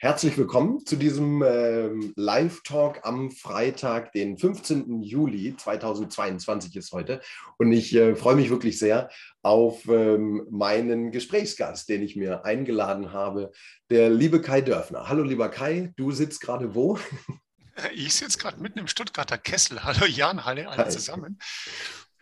[0.00, 5.02] Herzlich willkommen zu diesem ähm, Live-Talk am Freitag, den 15.
[5.02, 7.20] Juli 2022 ist heute.
[7.56, 9.10] Und ich äh, freue mich wirklich sehr
[9.42, 13.50] auf ähm, meinen Gesprächsgast, den ich mir eingeladen habe,
[13.90, 15.08] der liebe Kai Dörfner.
[15.08, 16.96] Hallo, lieber Kai, du sitzt gerade wo?
[17.92, 19.82] Ich sitze gerade mitten im Stuttgarter Kessel.
[19.82, 20.90] Hallo Jan, hallo alle Hi.
[20.90, 21.40] zusammen.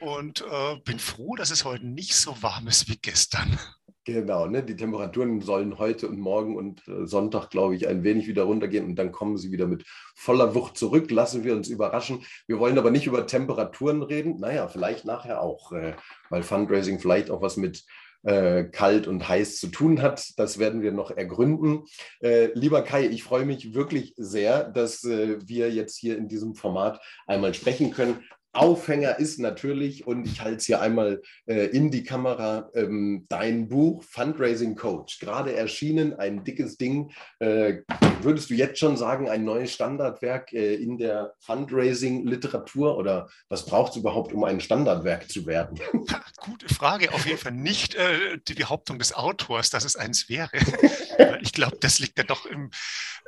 [0.00, 3.58] Und äh, bin froh, dass es heute nicht so warm ist wie gestern.
[4.06, 4.62] Genau, ne?
[4.62, 8.84] die Temperaturen sollen heute und morgen und äh, Sonntag, glaube ich, ein wenig wieder runtergehen
[8.84, 9.84] und dann kommen sie wieder mit
[10.14, 11.10] voller Wucht zurück.
[11.10, 12.24] Lassen wir uns überraschen.
[12.46, 14.38] Wir wollen aber nicht über Temperaturen reden.
[14.38, 15.96] Naja, vielleicht nachher auch, äh,
[16.30, 17.84] weil Fundraising vielleicht auch was mit
[18.22, 20.38] äh, kalt und heiß zu tun hat.
[20.38, 21.84] Das werden wir noch ergründen.
[22.20, 26.54] Äh, lieber Kai, ich freue mich wirklich sehr, dass äh, wir jetzt hier in diesem
[26.54, 28.22] Format einmal sprechen können.
[28.56, 33.68] Aufhänger ist natürlich, und ich halte es hier einmal äh, in die Kamera, ähm, dein
[33.68, 35.18] Buch Fundraising Coach.
[35.18, 37.12] Gerade erschienen, ein dickes Ding.
[37.38, 37.82] Äh,
[38.22, 42.96] würdest du jetzt schon sagen, ein neues Standardwerk äh, in der Fundraising-Literatur?
[42.96, 45.78] Oder was braucht es überhaupt, um ein Standardwerk zu werden?
[46.40, 47.12] Gute Frage.
[47.12, 50.50] Auf jeden Fall nicht äh, die Behauptung des Autors, dass es eins wäre.
[51.40, 52.70] ich glaube, das liegt ja doch im,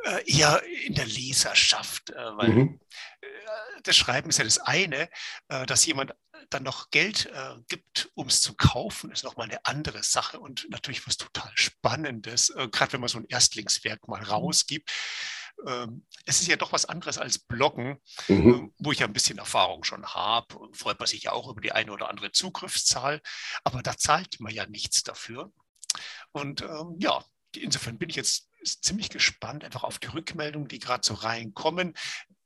[0.04, 2.10] äh, eher in der Leserschaft.
[2.10, 2.80] Äh, weil mhm
[3.82, 5.08] das Schreiben ist ja das eine,
[5.48, 6.14] äh, dass jemand
[6.50, 10.66] dann noch Geld äh, gibt, um es zu kaufen, ist nochmal eine andere Sache und
[10.70, 14.28] natürlich was total Spannendes, äh, gerade wenn man so ein Erstlingswerk mal mhm.
[14.28, 14.90] rausgibt.
[15.66, 18.54] Ähm, es ist ja doch was anderes als Bloggen, mhm.
[18.54, 20.68] Ähm, wo ich ja ein bisschen Erfahrung schon habe.
[20.72, 23.20] Freut man sich ja auch über die eine oder andere Zugriffszahl,
[23.64, 25.52] aber da zahlt man ja nichts dafür.
[26.32, 27.24] Und ähm, ja,
[27.56, 28.48] insofern bin ich jetzt
[28.82, 31.94] ziemlich gespannt einfach auf die Rückmeldungen, die gerade so reinkommen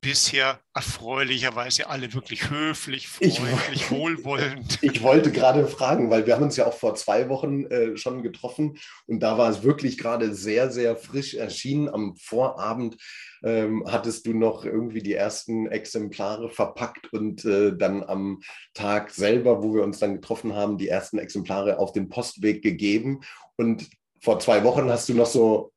[0.03, 4.77] bisher erfreulicherweise alle wirklich höflich, freundlich, ich, wohlwollend.
[4.81, 8.21] Ich wollte gerade fragen, weil wir haben uns ja auch vor zwei Wochen äh, schon
[8.21, 11.89] getroffen und da war es wirklich gerade sehr, sehr frisch erschienen.
[11.89, 12.97] Am Vorabend
[13.43, 18.41] ähm, hattest du noch irgendwie die ersten Exemplare verpackt und äh, dann am
[18.73, 23.21] Tag selber, wo wir uns dann getroffen haben, die ersten Exemplare auf den Postweg gegeben.
[23.55, 25.72] Und vor zwei Wochen hast du noch so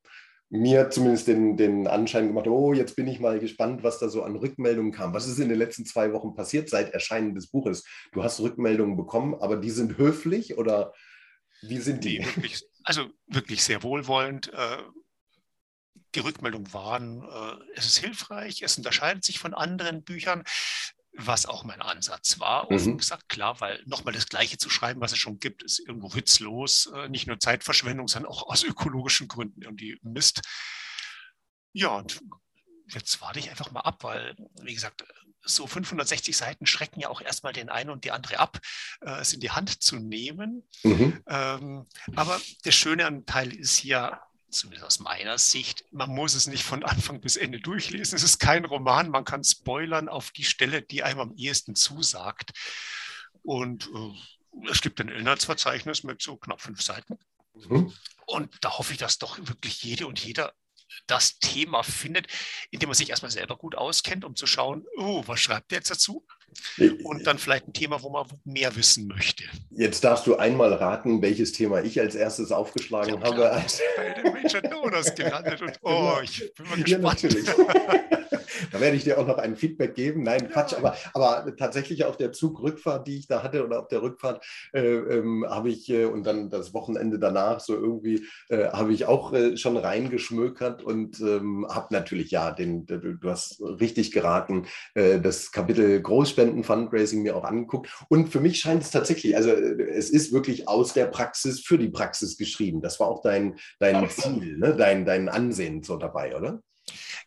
[0.48, 4.22] mir zumindest den, den Anschein gemacht, oh, jetzt bin ich mal gespannt, was da so
[4.22, 5.12] an Rückmeldungen kam.
[5.12, 7.84] Was ist in den letzten zwei Wochen passiert seit Erscheinen des Buches?
[8.12, 10.92] Du hast Rückmeldungen bekommen, aber die sind höflich oder
[11.62, 12.24] wie sind die?
[12.24, 14.52] Wirklich, also wirklich sehr wohlwollend.
[14.52, 14.82] Äh,
[16.14, 20.44] die Rückmeldungen waren, äh, es ist hilfreich, es unterscheidet sich von anderen Büchern
[21.18, 22.70] was auch mein Ansatz war.
[22.70, 22.98] Offen mhm.
[22.98, 26.86] gesagt, klar, weil nochmal das Gleiche zu schreiben, was es schon gibt, ist irgendwo witzlos.
[26.94, 30.42] Äh, nicht nur Zeitverschwendung, sondern auch aus ökologischen Gründen irgendwie Mist.
[31.72, 32.20] Ja, und
[32.88, 35.04] jetzt warte ich einfach mal ab, weil, wie gesagt,
[35.42, 38.58] so 560 Seiten schrecken ja auch erstmal den einen und die andere ab,
[39.00, 40.68] äh, es in die Hand zu nehmen.
[40.82, 41.22] Mhm.
[41.28, 46.64] Ähm, aber der schöne Anteil ist ja, zumindest aus meiner Sicht, man muss es nicht
[46.64, 48.16] von Anfang bis Ende durchlesen.
[48.16, 52.52] Es ist kein Roman, man kann spoilern auf die Stelle, die einem am ehesten zusagt.
[53.42, 57.18] Und äh, es gibt ein Inhaltsverzeichnis mit so knapp fünf Seiten.
[57.54, 57.92] Mhm.
[58.26, 60.52] Und da hoffe ich, dass doch wirklich jede und jeder
[61.06, 62.26] das Thema findet,
[62.70, 65.78] in dem man sich erstmal selber gut auskennt, um zu schauen, oh, was schreibt der
[65.78, 66.26] jetzt dazu?
[67.04, 69.44] Und dann vielleicht ein Thema, wo man mehr wissen möchte.
[69.70, 73.62] Jetzt darfst du einmal raten, welches Thema ich als erstes aufgeschlagen ja, habe.
[73.96, 76.20] Bei den Major Donors gelandet und oh, genau.
[76.22, 77.22] ich bin mal gespannt.
[77.22, 77.46] Ja, natürlich.
[78.72, 80.22] da werde ich dir auch noch ein Feedback geben.
[80.22, 80.78] Nein, Quatsch, ja.
[80.78, 84.80] aber, aber tatsächlich auf der Zugrückfahrt, die ich da hatte oder auf der Rückfahrt, äh,
[84.80, 89.32] ähm, habe ich äh, und dann das Wochenende danach so irgendwie, äh, habe ich auch
[89.32, 95.20] äh, schon reingeschmökert und ähm, habe natürlich, ja, den, du, du hast richtig geraten, äh,
[95.20, 96.00] das Kapitel
[96.36, 97.90] Großspenden-Fundraising mir auch angeguckt.
[98.08, 101.88] Und für mich scheint es tatsächlich, also es ist wirklich aus der Praxis für die
[101.88, 102.80] Praxis geschrieben.
[102.80, 104.76] Das war auch dein, dein Ziel, ne?
[104.76, 106.60] dein, dein Ansehen so dabei, oder?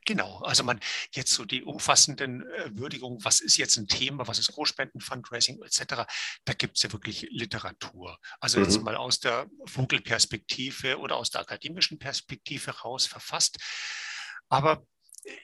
[0.06, 0.80] Genau, also man
[1.14, 6.06] jetzt so die umfassenden äh, Würdigungen, was ist jetzt ein Thema, was ist Großspenden-Fundraising etc.,
[6.46, 8.18] da gibt es ja wirklich Literatur.
[8.40, 8.66] Also mhm.
[8.66, 13.58] jetzt mal aus der Vogelperspektive oder aus der akademischen Perspektive raus verfasst.
[14.48, 14.86] Aber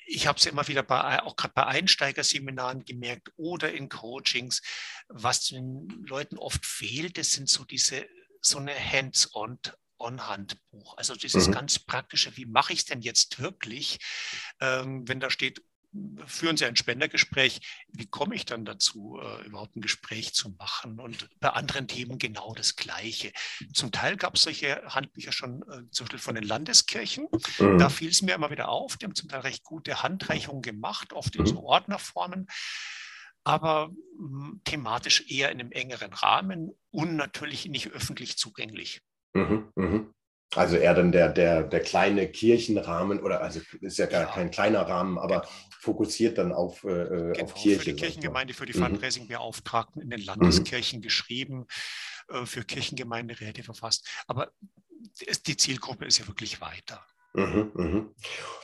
[0.05, 4.61] ich habe es immer wieder bei, auch gerade bei Einsteigerseminaren gemerkt oder in Coachings,
[5.07, 8.07] was den Leuten oft fehlt, das sind so diese
[8.41, 9.59] so eine Hands-on
[9.97, 10.97] On-Handbuch.
[10.97, 11.53] Also dieses mhm.
[11.53, 13.99] ganz praktische, wie mache ich es denn jetzt wirklich,
[14.59, 15.63] ähm, wenn da steht,
[16.25, 20.99] führen Sie ein Spendergespräch, wie komme ich dann dazu, äh, überhaupt ein Gespräch zu machen?
[20.99, 23.31] Und bei anderen Themen genau das Gleiche.
[23.73, 27.27] Zum Teil gab es solche Handbücher schon äh, zum Beispiel von den Landeskirchen.
[27.59, 27.77] Mhm.
[27.77, 31.13] Da fiel es mir immer wieder auf, die haben zum Teil recht gute Handreichungen gemacht,
[31.13, 31.47] oft in mhm.
[31.47, 32.47] so Ordnerformen
[33.45, 39.01] aber hm, thematisch eher in einem engeren Rahmen und natürlich nicht öffentlich zugänglich.
[39.33, 40.13] Mhm, mhm.
[40.57, 44.27] Also eher dann der, der, der kleine Kirchenrahmen oder also ist ja gar ja.
[44.27, 45.51] kein kleiner Rahmen, aber genau.
[45.79, 47.79] fokussiert dann auf, äh, äh genau, auf Kirche.
[47.79, 48.83] Für die Kirchengemeinde, für die mhm.
[48.83, 51.03] Fundraising-Beauftragten in den Landeskirchen mhm.
[51.03, 51.65] geschrieben,
[52.29, 54.07] äh, für Kirchengemeinderäte verfasst.
[54.27, 54.51] Aber
[55.45, 57.05] die Zielgruppe ist ja wirklich weiter.
[57.35, 58.15] Mhm, mhm.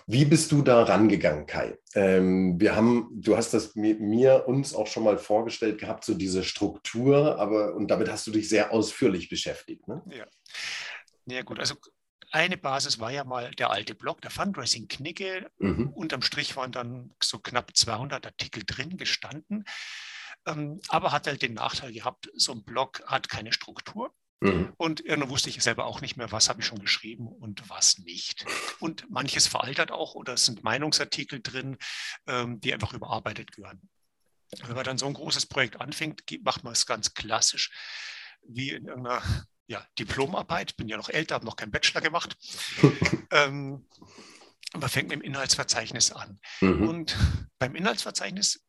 [0.08, 1.78] Wie bist du da rangegangen, Kai?
[1.94, 6.14] Ähm, wir haben, du hast das mir, mir, uns auch schon mal vorgestellt gehabt, so
[6.14, 9.88] diese Struktur, aber und damit hast du dich sehr ausführlich beschäftigt.
[9.90, 10.02] Ne?
[10.10, 10.26] Ja.
[11.25, 11.59] Ja, gut.
[11.59, 11.75] Also
[12.31, 15.51] eine Basis war ja mal der alte Blog, der Fundraising-Knicke.
[15.57, 15.89] Mhm.
[15.89, 19.65] Unterm Strich waren dann so knapp 200 Artikel drin gestanden.
[20.45, 24.13] Ähm, aber hat halt den Nachteil gehabt, so ein Blog hat keine Struktur.
[24.39, 24.73] Mhm.
[24.77, 28.00] Und irgendwann wusste ich selber auch nicht mehr, was habe ich schon geschrieben und was
[28.00, 28.45] nicht.
[28.79, 31.77] Und manches veraltert auch oder es sind Meinungsartikel drin,
[32.27, 33.89] ähm, die einfach überarbeitet gehören.
[34.65, 37.71] Wenn man dann so ein großes Projekt anfängt, macht man es ganz klassisch,
[38.41, 39.21] wie in irgendeiner
[39.71, 40.75] ja, Diplomarbeit.
[40.75, 42.38] Bin ja noch älter, habe noch keinen Bachelor gemacht.
[43.31, 43.88] ähm,
[44.73, 46.39] man fängt mit dem Inhaltsverzeichnis an.
[46.59, 46.88] Mhm.
[46.88, 47.18] Und
[47.57, 48.62] beim Inhaltsverzeichnis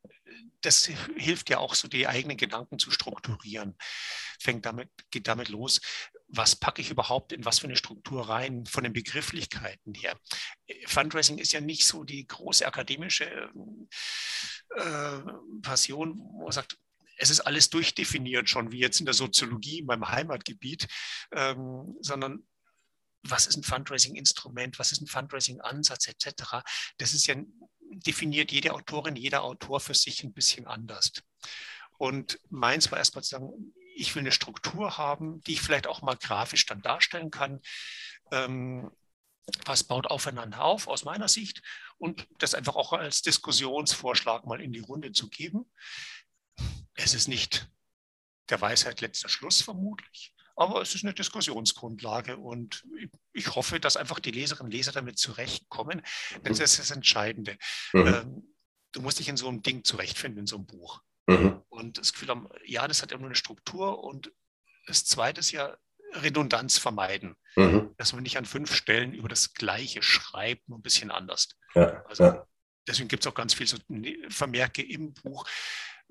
[0.62, 3.76] das hilft ja auch so, die eigenen Gedanken zu strukturieren.
[4.40, 5.81] Fängt damit, geht damit los,
[6.28, 10.16] was packe ich überhaupt in was für eine Struktur rein, von den Begrifflichkeiten her.
[10.87, 13.50] Fundraising ist ja nicht so die große akademische
[14.76, 15.19] äh,
[15.62, 16.78] Passion, wo man sagt,
[17.23, 20.89] es ist alles durchdefiniert schon, wie jetzt in der Soziologie in meinem Heimatgebiet,
[21.31, 22.45] ähm, sondern
[23.23, 26.65] was ist ein Fundraising-Instrument, was ist ein Fundraising-Ansatz etc.
[26.99, 27.37] Das ist ja
[27.91, 31.13] definiert jede Autorin, jeder Autor für sich ein bisschen anders.
[31.97, 36.03] Und meins war erstmal zu sagen, ich will eine Struktur haben, die ich vielleicht auch
[36.03, 37.61] mal grafisch dann darstellen kann.
[38.33, 38.91] Ähm,
[39.65, 41.63] was baut aufeinander auf aus meiner Sicht
[41.99, 45.71] und das einfach auch als Diskussionsvorschlag mal in die Runde zu geben.
[46.94, 47.69] Es ist nicht
[48.50, 52.84] der Weisheit letzter Schluss vermutlich, aber es ist eine Diskussionsgrundlage und
[53.32, 56.02] ich hoffe, dass einfach die Leserinnen und Leser damit zurechtkommen,
[56.44, 57.56] denn das ist das Entscheidende.
[57.93, 58.06] Mhm.
[58.06, 58.54] Ähm,
[58.93, 61.02] du musst dich in so einem Ding zurechtfinden, in so einem Buch.
[61.26, 61.62] Mhm.
[61.69, 64.32] Und das Gefühl haben, ja, das hat ja nur eine Struktur und
[64.87, 65.76] das Zweite ist ja
[66.14, 67.94] Redundanz vermeiden, mhm.
[67.96, 71.49] dass man nicht an fünf Stellen über das Gleiche schreibt, nur ein bisschen anders.
[71.75, 72.46] Ja, also, ja.
[72.87, 73.78] Deswegen gibt es auch ganz viele so
[74.28, 75.46] Vermerke im Buch,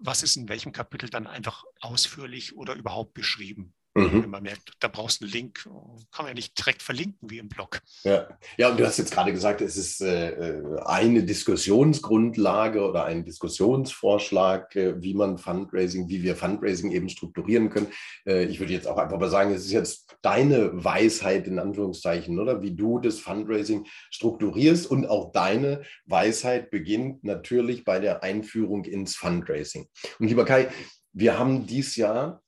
[0.01, 3.73] was ist in welchem Kapitel dann einfach ausführlich oder überhaupt beschrieben.
[3.93, 4.23] Mhm.
[4.23, 7.39] Wenn man merkt, da brauchst du einen Link, kann man ja nicht direkt verlinken wie
[7.39, 7.81] im Blog.
[8.03, 8.27] Ja,
[8.57, 13.25] ja und du hast jetzt gerade gesagt, es ist äh, äh, eine Diskussionsgrundlage oder ein
[13.25, 17.87] Diskussionsvorschlag, äh, wie man Fundraising, wie wir Fundraising eben strukturieren können.
[18.25, 22.39] Äh, ich würde jetzt auch einfach mal sagen, es ist jetzt deine Weisheit in Anführungszeichen,
[22.39, 22.61] oder?
[22.61, 29.15] Wie du das Fundraising strukturierst und auch deine Weisheit beginnt natürlich bei der Einführung ins
[29.17, 29.89] Fundraising.
[30.17, 30.69] Und lieber Kai,
[31.13, 32.40] wir haben dieses Jahr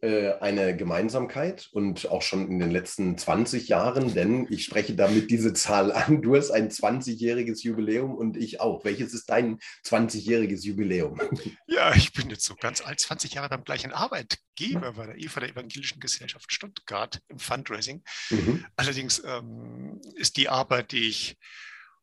[0.00, 5.30] äh, eine Gemeinsamkeit und auch schon in den letzten 20 Jahren, denn ich spreche damit
[5.30, 6.22] diese Zahl an.
[6.22, 8.84] Du hast ein 20-jähriges Jubiläum und ich auch.
[8.84, 11.20] Welches ist dein 20-jähriges Jubiläum?
[11.68, 15.40] Ja, ich bin jetzt so ganz alt, 20 Jahre beim gleichen Arbeitgeber bei der IFA
[15.40, 18.02] der Evangelischen Gesellschaft Stuttgart im Fundraising.
[18.30, 18.64] Mhm.
[18.76, 21.38] Allerdings ähm, ist die Arbeit, die ich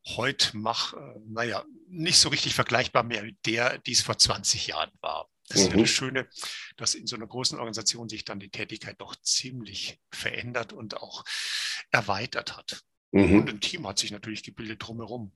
[0.04, 4.68] heute mache, äh, naja, nicht so richtig vergleichbar mehr mit der, die es vor 20
[4.68, 5.28] Jahren war.
[5.48, 5.86] Das ist ja das mhm.
[5.86, 6.28] Schöne,
[6.76, 11.24] dass in so einer großen Organisation sich dann die Tätigkeit doch ziemlich verändert und auch
[11.90, 12.82] erweitert hat.
[13.12, 13.40] Mhm.
[13.40, 15.32] Und ein Team hat sich natürlich gebildet drumherum.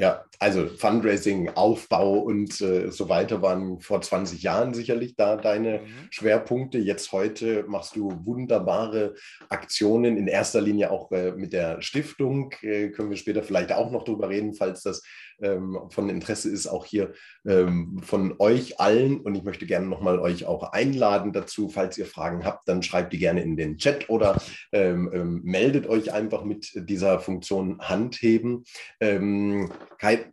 [0.00, 5.80] Ja, also Fundraising, Aufbau und äh, so weiter waren vor 20 Jahren sicherlich da deine
[5.80, 6.08] mhm.
[6.10, 6.78] Schwerpunkte.
[6.78, 9.16] Jetzt heute machst du wunderbare
[9.48, 12.54] Aktionen, in erster Linie auch äh, mit der Stiftung.
[12.62, 15.02] Äh, können wir später vielleicht auch noch drüber reden, falls das
[15.40, 17.12] ähm, von Interesse ist, auch hier
[17.46, 19.20] ähm, von euch allen.
[19.20, 21.68] Und ich möchte gerne nochmal euch auch einladen dazu.
[21.68, 24.40] Falls ihr Fragen habt, dann schreibt die gerne in den Chat oder
[24.72, 28.64] ähm, ähm meldet euch einfach mit dieser Funktion Handheben.
[29.00, 30.32] Ähm, Kai,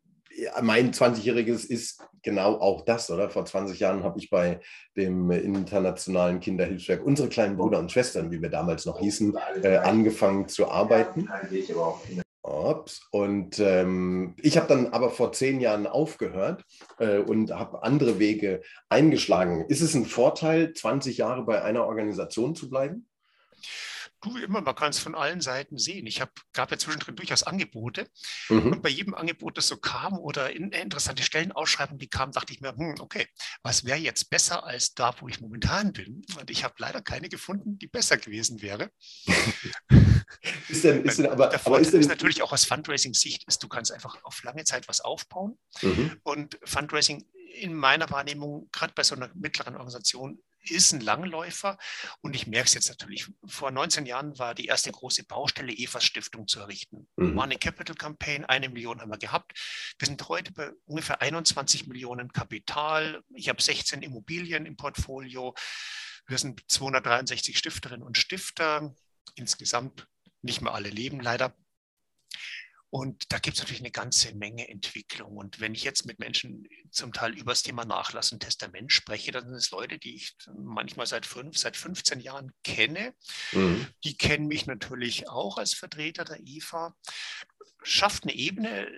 [0.61, 3.29] mein 20-jähriges ist genau auch das, oder?
[3.29, 4.59] Vor 20 Jahren habe ich bei
[4.97, 10.47] dem internationalen Kinderhilfswerk unsere kleinen Brüder und Schwestern, wie wir damals noch hießen, äh, angefangen
[10.47, 11.29] zu arbeiten.
[12.65, 13.07] Ups.
[13.11, 16.63] Und ähm, ich habe dann aber vor zehn Jahren aufgehört
[16.99, 19.65] äh, und habe andere Wege eingeschlagen.
[19.67, 23.07] Ist es ein Vorteil, 20 Jahre bei einer Organisation zu bleiben?
[24.21, 26.07] Du immer, man kann es von allen Seiten sehen.
[26.07, 28.09] Ich hab, gab ja zwischendrin durchaus Angebote
[28.49, 28.73] mhm.
[28.73, 32.61] und bei jedem Angebot, das so kam oder in, interessante Stellenausschreibungen, die kamen, dachte ich
[32.61, 33.27] mir, hm, okay,
[33.63, 36.25] was wäre jetzt besser als da, wo ich momentan bin?
[36.39, 38.89] Und ich habe leider keine gefunden, die besser gewesen wäre.
[40.69, 43.61] ist denn, ist denn aber, Der aber ist, denn, ist natürlich auch aus Fundraising-Sicht, ist,
[43.63, 46.19] du kannst einfach auf lange Zeit was aufbauen mhm.
[46.23, 50.39] und Fundraising in meiner Wahrnehmung, gerade bei so einer mittleren Organisation,
[50.71, 51.77] ist ein Langläufer
[52.21, 53.27] und ich merke es jetzt natürlich.
[53.45, 57.07] Vor 19 Jahren war die erste große Baustelle EFAS Stiftung zu errichten.
[57.15, 57.35] Mhm.
[57.35, 59.53] War eine Capital Campaign, eine Million haben wir gehabt.
[59.99, 63.21] Wir sind heute bei ungefähr 21 Millionen Kapital.
[63.33, 65.53] Ich habe 16 Immobilien im Portfolio.
[66.27, 68.95] Wir sind 263 Stifterinnen und Stifter.
[69.35, 70.07] Insgesamt
[70.41, 71.55] nicht mehr alle leben leider.
[72.89, 75.35] Und da gibt es natürlich eine ganze Menge Entwicklung.
[75.37, 79.31] Und wenn ich jetzt mit Menschen zum Teil über das Thema Nachlass und Testament spreche,
[79.31, 83.13] dann sind es Leute, die ich manchmal seit fünf, seit 15 Jahren kenne.
[83.51, 83.87] Mhm.
[84.03, 86.95] Die kennen mich natürlich auch als Vertreter der IFA.
[87.83, 88.89] Schafft eine Ebene,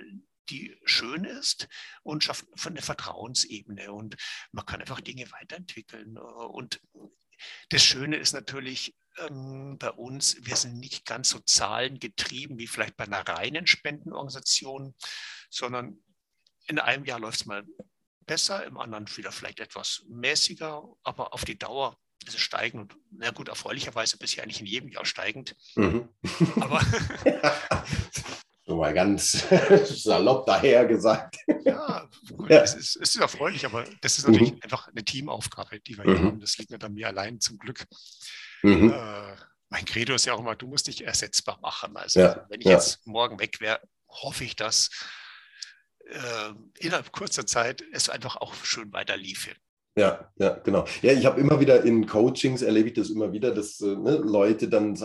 [0.50, 1.67] die schön ist
[2.03, 3.91] und schafft eine Vertrauensebene.
[3.91, 4.15] Und
[4.51, 6.17] man kann einfach Dinge weiterentwickeln.
[6.17, 6.79] Und
[7.70, 12.97] das Schöne ist natürlich, ähm, bei uns, wir sind nicht ganz so zahlengetrieben wie vielleicht
[12.97, 14.95] bei einer reinen Spendenorganisation,
[15.50, 16.00] sondern
[16.67, 17.65] in einem Jahr läuft es mal
[18.25, 23.01] besser, im anderen wieder vielleicht etwas mäßiger, aber auf die Dauer ist es steigend und
[23.12, 25.55] na gut, erfreulicherweise bisher eigentlich in jedem Jahr steigend.
[25.75, 26.09] Mhm.
[26.59, 26.81] Aber
[28.65, 29.45] so mal ganz
[30.03, 31.38] salopp daher gesagt.
[31.63, 32.62] Ja, gut, ja.
[32.63, 34.59] Es, ist, es ist erfreulich, aber das ist natürlich mhm.
[34.62, 36.15] einfach eine Teamaufgabe, die wir mhm.
[36.15, 36.39] hier haben.
[36.39, 37.86] Das liegt nicht an mir allein zum Glück.
[38.64, 38.92] Mhm.
[38.92, 39.36] Äh,
[39.70, 41.96] mein Credo ist ja auch immer, du musst dich ersetzbar machen.
[41.98, 42.74] Also ja, wenn ich ja.
[42.74, 44.90] jetzt morgen weg wäre, hoffe ich, dass
[46.06, 49.52] äh, innerhalb kurzer Zeit es einfach auch schön weiter liefe.
[49.98, 50.86] Ja, ja, genau.
[51.02, 54.18] Ja, ich habe immer wieder in Coachings erlebe ich das immer wieder, dass äh, ne,
[54.18, 54.96] Leute dann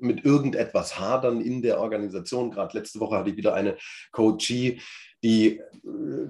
[0.00, 2.50] mit irgendetwas hadern in der Organisation.
[2.50, 3.76] Gerade letzte Woche hatte ich wieder eine
[4.10, 4.80] Coachie,
[5.22, 5.62] die äh,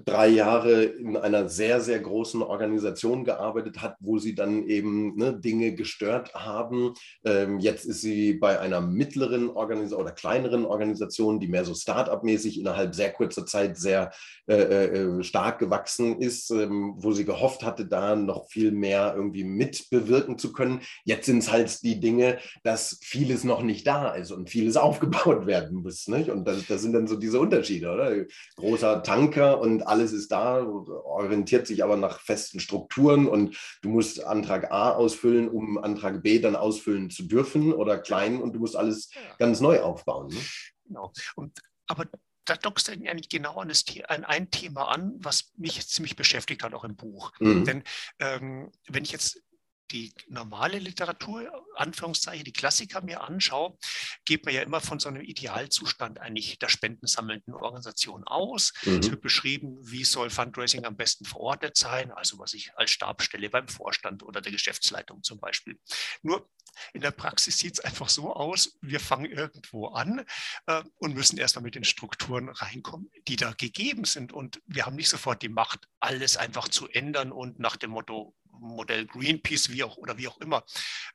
[0.05, 5.39] drei Jahre in einer sehr, sehr großen Organisation gearbeitet hat, wo sie dann eben ne,
[5.39, 6.95] Dinge gestört haben.
[7.25, 12.59] Ähm, jetzt ist sie bei einer mittleren Organisation oder kleineren Organisation, die mehr so Start-up-mäßig
[12.59, 14.11] innerhalb sehr kurzer Zeit sehr
[14.49, 19.45] äh, äh, stark gewachsen ist, ähm, wo sie gehofft hatte, da noch viel mehr irgendwie
[19.45, 20.81] mitbewirken zu können.
[21.05, 25.47] Jetzt sind es halt die Dinge, dass vieles noch nicht da ist und vieles aufgebaut
[25.47, 26.09] werden muss.
[26.09, 26.31] Nicht?
[26.31, 28.25] Und das, das sind dann so diese Unterschiede, oder?
[28.57, 33.91] Groß großer Tanker und alles ist da, orientiert sich aber nach festen Strukturen und du
[33.91, 38.61] musst Antrag A ausfüllen, um Antrag B dann ausfüllen zu dürfen oder klein und du
[38.61, 39.21] musst alles ja.
[39.39, 40.29] ganz neu aufbauen.
[40.29, 40.41] Ne?
[40.87, 41.13] Genau.
[41.37, 42.07] Und, aber
[42.47, 46.63] da dockst du eigentlich genau an, das, an, ein Thema an, was mich ziemlich beschäftigt
[46.63, 47.33] hat, auch im Buch.
[47.39, 47.65] Mhm.
[47.65, 47.83] Denn
[48.19, 49.43] ähm, wenn ich jetzt
[49.91, 53.77] die normale Literatur, Anführungszeichen, die Klassiker mir anschaue,
[54.25, 58.73] geht man ja immer von so einem Idealzustand eigentlich der spendensammelnden Organisation aus.
[58.85, 58.99] Mhm.
[58.99, 63.51] Es wird beschrieben, wie soll Fundraising am besten verortet sein, also was ich als Stabstelle
[63.51, 65.79] beim Vorstand oder der Geschäftsleitung zum Beispiel.
[66.23, 66.49] Nur
[66.93, 70.25] in der Praxis sieht es einfach so aus, wir fangen irgendwo an
[70.67, 74.33] äh, und müssen erstmal mit den Strukturen reinkommen, die da gegeben sind.
[74.33, 78.35] Und wir haben nicht sofort die Macht, alles einfach zu ändern und nach dem Motto,
[78.61, 80.65] Modell Greenpeace wie auch, oder wie auch immer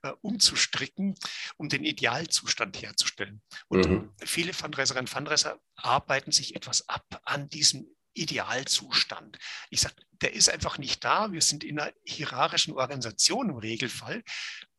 [0.04, 1.16] äh, umzustricken,
[1.58, 3.42] um den Idealzustand herzustellen.
[3.68, 4.14] Und mhm.
[4.24, 9.38] viele Fundraiserinnen und Fundraiser arbeiten sich etwas ab an diesem Idealzustand.
[9.70, 11.32] Ich sage, der ist einfach nicht da.
[11.32, 14.24] Wir sind in einer hierarchischen Organisation im Regelfall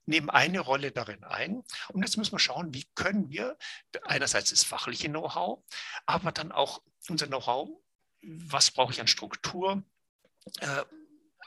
[0.07, 1.63] nehmen eine Rolle darin ein.
[1.89, 3.59] Und jetzt müssen wir schauen, wie können wir
[4.03, 5.63] einerseits das fachliche Know-how,
[6.07, 7.69] aber dann auch unser Know-how,
[8.23, 9.83] was brauche ich an Struktur,
[10.61, 10.85] äh,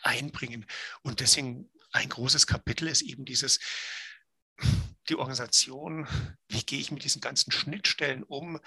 [0.04, 0.66] einbringen.
[1.02, 3.60] Und deswegen ein großes Kapitel ist eben dieses,
[5.10, 6.08] die Organisation,
[6.48, 8.60] wie gehe ich mit diesen ganzen Schnittstellen um,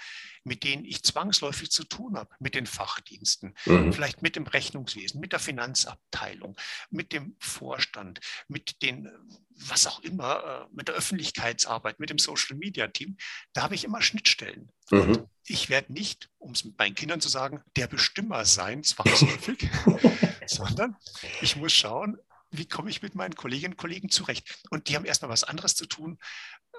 [0.43, 3.93] mit denen ich zwangsläufig zu tun habe, mit den Fachdiensten, mhm.
[3.93, 6.55] vielleicht mit dem Rechnungswesen, mit der Finanzabteilung,
[6.89, 9.09] mit dem Vorstand, mit den,
[9.49, 13.17] was auch immer, äh, mit der Öffentlichkeitsarbeit, mit dem Social Media Team.
[13.53, 14.71] Da habe ich immer Schnittstellen.
[14.91, 15.27] Mhm.
[15.45, 19.69] Ich werde nicht, um es mit meinen Kindern zu sagen, der Bestimmer sein, zwangsläufig,
[20.45, 20.95] sondern
[21.41, 22.17] ich muss schauen,
[22.53, 24.59] wie komme ich mit meinen Kolleginnen und Kollegen zurecht.
[24.69, 26.19] Und die haben erstmal was anderes zu tun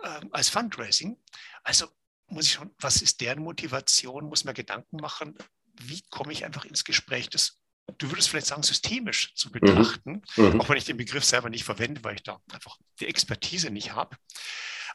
[0.02, 1.21] äh, als Fundraising.
[1.62, 1.88] Also
[2.28, 5.37] muss ich schauen, was ist deren Motivation, muss mir Gedanken machen,
[5.81, 7.61] wie komme ich einfach ins Gespräch, das
[7.99, 9.52] du würdest vielleicht sagen, systemisch zu mhm.
[9.52, 10.61] betrachten, mhm.
[10.61, 13.93] auch wenn ich den Begriff selber nicht verwende, weil ich da einfach die Expertise nicht
[13.93, 14.16] habe.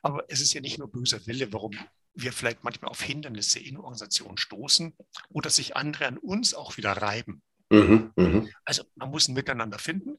[0.01, 1.77] Aber es ist ja nicht nur böser Wille, warum
[2.13, 4.95] wir vielleicht manchmal auf Hindernisse in Organisationen stoßen
[5.29, 7.41] oder sich andere an uns auch wieder reiben.
[7.69, 8.47] Mhm, mh.
[8.65, 10.17] Also man muss ein Miteinander finden.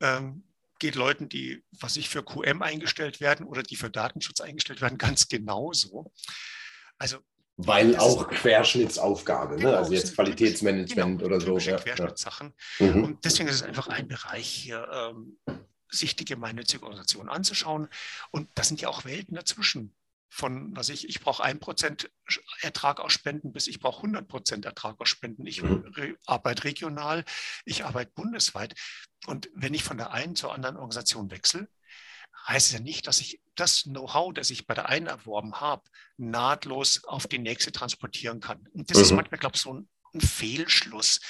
[0.00, 0.44] Ähm,
[0.78, 4.98] geht Leuten, die, was ich für QM eingestellt werden oder die für Datenschutz eingestellt werden,
[4.98, 6.12] ganz genauso.
[6.98, 7.18] Also
[7.56, 9.78] weil auch Querschnittsaufgabe, genau, ne?
[9.78, 11.56] also jetzt Qualitätsmanagement genau, oder so.
[11.58, 12.52] Ja, Querschnittssachen.
[12.80, 12.86] Ja.
[12.86, 13.04] Mhm.
[13.04, 15.38] Und deswegen ist es einfach ein Bereich hier, ähm,
[15.88, 17.88] sich die gemeinnützige Organisation anzuschauen.
[18.32, 19.94] Und das sind ja auch Welten dazwischen.
[20.34, 22.10] Von, was ich, ich brauche 1%
[22.60, 25.46] Ertrag aus Spenden bis ich brauche 100% Ertrag aus Spenden.
[25.46, 25.84] Ich mhm.
[25.94, 27.24] re arbeite regional,
[27.64, 28.74] ich arbeite bundesweit.
[29.26, 31.68] Und wenn ich von der einen zur anderen Organisation wechsle,
[32.48, 35.84] heißt es ja nicht, dass ich das Know-how, das ich bei der einen erworben habe,
[36.16, 38.66] nahtlos auf die nächste transportieren kann.
[38.72, 39.04] Und das mhm.
[39.04, 41.20] ist manchmal, glaube ich, so ein, ein Fehlschluss,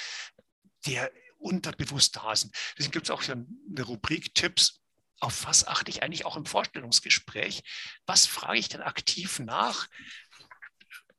[0.87, 2.49] der unterbewusst da ist.
[2.75, 4.81] Deswegen gibt es auch eine Rubrik Tipps
[5.19, 7.63] auf was achte ich eigentlich auch im Vorstellungsgespräch?
[8.05, 9.87] Was frage ich denn aktiv nach,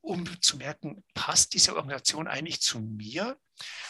[0.01, 3.37] um zu merken, passt diese Organisation eigentlich zu mir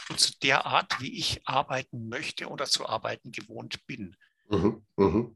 [0.09, 4.15] und zu der Art, wie ich arbeiten möchte oder zu arbeiten gewohnt bin?
[4.49, 5.31] Mhm, mh.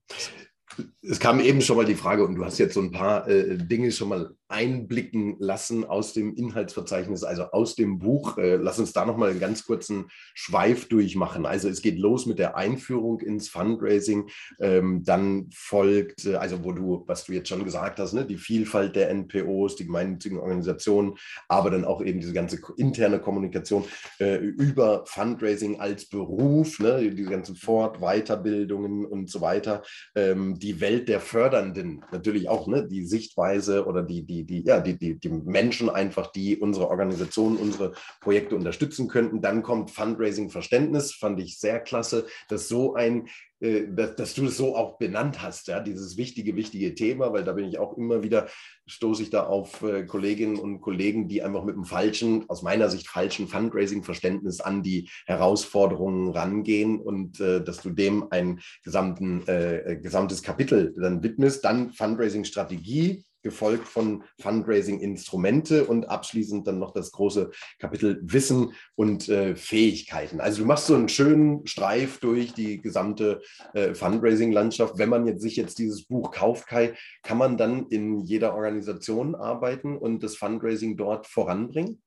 [1.01, 3.57] Es kam eben schon mal die Frage, und du hast jetzt so ein paar äh,
[3.57, 8.37] Dinge schon mal einblicken lassen aus dem Inhaltsverzeichnis, also aus dem Buch.
[8.37, 11.45] Äh, lass uns da nochmal einen ganz kurzen Schweif durchmachen.
[11.45, 14.29] Also es geht los mit der Einführung ins Fundraising.
[14.59, 18.37] Ähm, dann folgt, äh, also wo du, was du jetzt schon gesagt hast, ne, die
[18.37, 21.15] Vielfalt der NPOs, die gemeinnützigen Organisationen,
[21.47, 23.85] aber dann auch eben diese ganze interne Kommunikation
[24.19, 29.83] äh, über Fundraising als Beruf, ne, die ganzen Fort-, Weiterbildungen und so weiter.
[30.15, 34.79] Ähm, die Welt der Fördernden, natürlich auch, ne, die Sichtweise oder die, die die, ja,
[34.79, 39.41] die, die, die Menschen einfach, die unsere Organisation, unsere Projekte unterstützen könnten.
[39.41, 43.27] Dann kommt Fundraising-Verständnis, fand ich sehr klasse, dass so ein
[43.61, 47.43] äh, dass, dass, du es so auch benannt hast, ja, dieses wichtige, wichtige Thema, weil
[47.43, 48.47] da bin ich auch immer wieder,
[48.87, 52.89] stoße ich da auf äh, Kolleginnen und Kollegen, die einfach mit einem falschen, aus meiner
[52.89, 59.99] Sicht falschen Fundraising-Verständnis an die Herausforderungen rangehen und äh, dass du dem ein gesamten, äh,
[60.01, 61.63] gesamtes Kapitel dann widmest.
[61.63, 69.55] Dann Fundraising-Strategie, gefolgt von Fundraising-Instrumente und abschließend dann noch das große Kapitel Wissen und äh,
[69.55, 70.39] Fähigkeiten.
[70.39, 73.41] Also du machst so einen schönen Streif durch die gesamte
[73.73, 74.97] äh, Fundraising-Landschaft.
[74.97, 76.93] Wenn man jetzt sich jetzt dieses Buch kauft, Kai,
[77.23, 82.01] kann man dann in jeder Organisation arbeiten und das Fundraising dort voranbringen?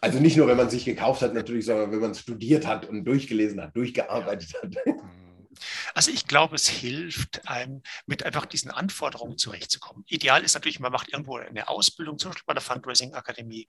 [0.00, 2.88] Also nicht nur, wenn man sich gekauft hat, natürlich, sondern wenn man es studiert hat
[2.88, 4.76] und durchgelesen hat, durchgearbeitet hat.
[5.94, 10.04] Also ich glaube, es hilft einem, mit einfach diesen Anforderungen zurechtzukommen.
[10.06, 13.66] Ideal ist natürlich, man macht irgendwo eine Ausbildung, zum Beispiel bei der Fundraising Akademie,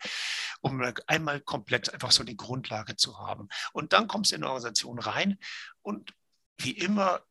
[0.62, 3.50] um einmal komplett einfach so die Grundlage zu haben.
[3.74, 5.38] Und dann kommst du in eine Organisation rein
[5.82, 6.14] und
[6.58, 7.22] wie immer,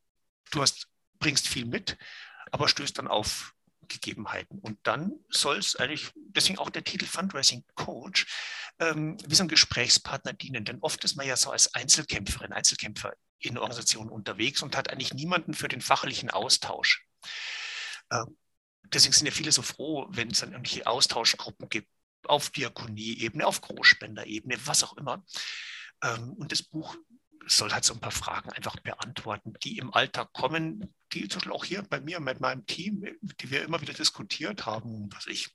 [0.50, 1.98] du hast, bringst viel mit,
[2.50, 3.54] aber stößt dann auf
[3.88, 4.58] Gegebenheiten.
[4.58, 8.26] Und dann soll es eigentlich, deswegen auch der Titel Fundraising Coach,
[8.78, 10.64] ähm, wie so ein Gesprächspartner dienen.
[10.64, 15.14] Denn oft ist man ja so als Einzelkämpferin, Einzelkämpfer in Organisationen unterwegs und hat eigentlich
[15.14, 17.06] niemanden für den fachlichen Austausch.
[18.10, 18.36] Ähm,
[18.84, 21.88] deswegen sind ja viele so froh, wenn es dann irgendwelche Austauschgruppen gibt,
[22.24, 25.24] auf Diakonie-Ebene, auf Großspenderebene, was auch immer.
[26.02, 26.96] Ähm, und das Buch
[27.46, 31.52] soll halt so ein paar Fragen einfach beantworten, die im Alltag kommen, die zum Beispiel
[31.52, 35.54] auch hier bei mir mit meinem Team, die wir immer wieder diskutiert haben, was ich,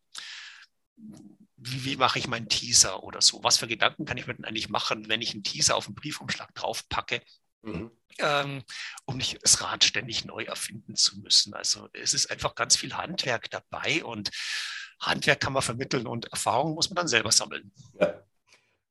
[0.95, 3.43] wie, wie, mache ich meinen Teaser oder so?
[3.43, 5.95] Was für Gedanken kann ich mir denn eigentlich machen, wenn ich einen Teaser auf einen
[5.95, 7.21] Briefumschlag draufpacke?
[7.63, 7.91] Mhm.
[8.19, 8.63] Ähm,
[9.05, 11.55] um nicht das Rad ständig neu erfinden zu müssen.
[11.55, 14.29] Also es ist einfach ganz viel Handwerk dabei und
[14.99, 17.71] Handwerk kann man vermitteln und Erfahrung muss man dann selber sammeln.
[17.99, 18.23] Ja.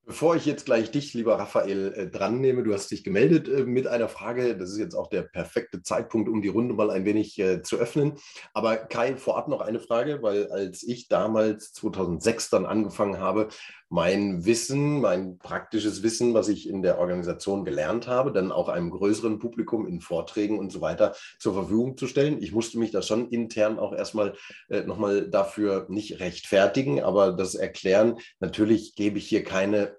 [0.05, 3.63] Bevor ich jetzt gleich dich, lieber Raphael, äh, dran nehme, du hast dich gemeldet äh,
[3.63, 4.57] mit einer Frage.
[4.57, 7.77] Das ist jetzt auch der perfekte Zeitpunkt, um die Runde mal ein wenig äh, zu
[7.77, 8.15] öffnen.
[8.53, 13.49] Aber Kai, vorab noch eine Frage, weil als ich damals 2006 dann angefangen habe,
[13.93, 18.91] mein Wissen, mein praktisches Wissen, was ich in der Organisation gelernt habe, dann auch einem
[18.91, 22.43] größeren Publikum in Vorträgen und so weiter zur Verfügung zu stellen.
[22.43, 24.35] Ich musste mich da schon intern auch erstmal
[24.71, 28.17] äh, nochmal dafür nicht rechtfertigen, aber das erklären.
[28.41, 29.92] Natürlich gebe ich hier keine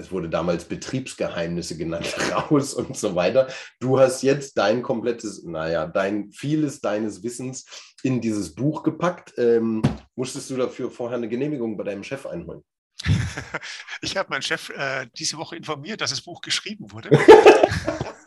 [0.00, 3.48] es wurde damals Betriebsgeheimnisse genannt, raus und so weiter.
[3.78, 7.66] Du hast jetzt dein komplettes, naja, dein vieles deines Wissens
[8.02, 9.34] in dieses Buch gepackt.
[9.36, 9.82] Ähm,
[10.16, 12.62] musstest du dafür vorher eine Genehmigung bei deinem Chef einholen?
[14.02, 17.10] Ich habe meinen Chef äh, diese Woche informiert, dass das Buch geschrieben wurde.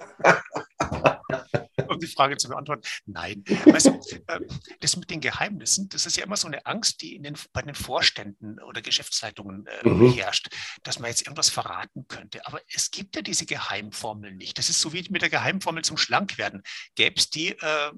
[2.05, 2.83] die Frage zu beantworten.
[3.05, 3.43] Nein.
[3.65, 4.39] Weißt du, äh,
[4.79, 7.61] das mit den Geheimnissen, das ist ja immer so eine Angst, die in den, bei
[7.61, 10.13] den Vorständen oder Geschäftsleitungen äh, mhm.
[10.13, 10.49] herrscht,
[10.83, 12.45] dass man jetzt irgendwas verraten könnte.
[12.45, 14.57] Aber es gibt ja diese Geheimformel nicht.
[14.57, 16.63] Das ist so wie mit der Geheimformel zum Schlankwerden.
[16.95, 17.91] Gäbe es die, äh,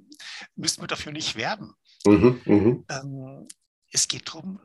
[0.55, 1.73] müssten wir dafür nicht werben.
[2.05, 2.85] Mhm, mhm.
[2.89, 3.47] ähm,
[3.91, 4.59] es geht darum,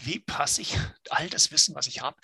[0.00, 0.76] wie passe ich
[1.10, 2.16] all das Wissen, was ich habe,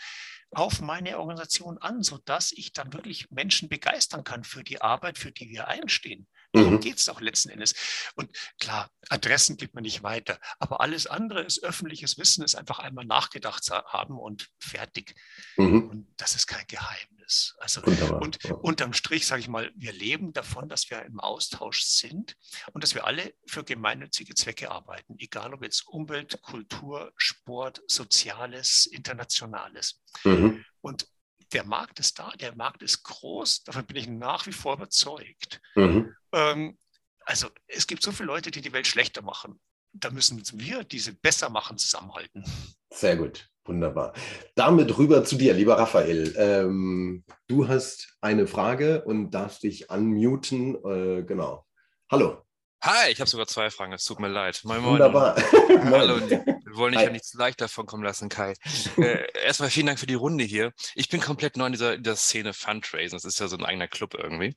[0.51, 5.31] auf meine Organisation an, sodass ich dann wirklich Menschen begeistern kann für die Arbeit, für
[5.31, 6.27] die wir einstehen.
[6.53, 6.81] Darum mhm.
[6.81, 7.75] geht es auch letzten Endes.
[8.15, 12.79] Und klar, Adressen gibt man nicht weiter, aber alles andere ist öffentliches Wissen, ist einfach
[12.79, 15.15] einmal nachgedacht haben und fertig.
[15.57, 15.91] Mhm.
[15.91, 17.55] Und das ist kein Geheimnis.
[17.59, 18.23] Also Wunderbar.
[18.23, 18.55] und ja.
[18.55, 22.37] unterm Strich sage ich mal, wir leben davon, dass wir im Austausch sind
[22.73, 28.87] und dass wir alle für gemeinnützige Zwecke arbeiten, egal ob jetzt Umwelt, Kultur, Sport, Soziales,
[28.87, 30.01] Internationales.
[30.25, 30.65] Mhm.
[30.81, 31.07] Und
[31.53, 35.61] der Markt ist da, der Markt ist groß, davon bin ich nach wie vor überzeugt.
[35.75, 36.15] Mhm.
[36.33, 36.79] Ähm,
[37.25, 39.61] also es gibt so viele Leute, die die Welt schlechter machen.
[39.93, 42.45] Da müssen wir diese besser machen zusammenhalten.
[42.93, 44.13] Sehr gut, wunderbar.
[44.55, 46.35] Damit rüber zu dir, lieber Raphael.
[46.37, 50.75] Ähm, du hast eine Frage und darfst dich unmuten.
[50.85, 51.67] Äh, genau.
[52.11, 52.43] Hallo.
[52.83, 54.61] Hi, ich habe sogar zwei Fragen, es tut mir leid.
[54.65, 54.93] Moin, moin.
[54.93, 55.37] Wunderbar.
[55.85, 56.21] Hallo,
[56.79, 58.55] wollen dich ja nichts leicht davon kommen lassen, Kai.
[58.97, 60.73] Äh, erstmal vielen Dank für die Runde hier.
[60.95, 63.65] Ich bin komplett neu in dieser, in dieser Szene Fundraising, das ist ja so ein
[63.65, 64.55] eigener Club irgendwie.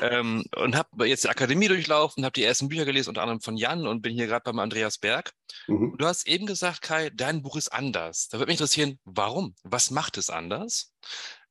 [0.00, 3.56] Ähm, und habe jetzt die Akademie durchlaufen, habe die ersten Bücher gelesen, unter anderem von
[3.56, 5.32] Jan und bin hier gerade beim Andreas Berg.
[5.66, 5.96] Mhm.
[5.98, 8.28] Du hast eben gesagt, Kai, dein Buch ist anders.
[8.28, 9.54] Da würde mich interessieren, warum?
[9.62, 10.92] Was macht es anders?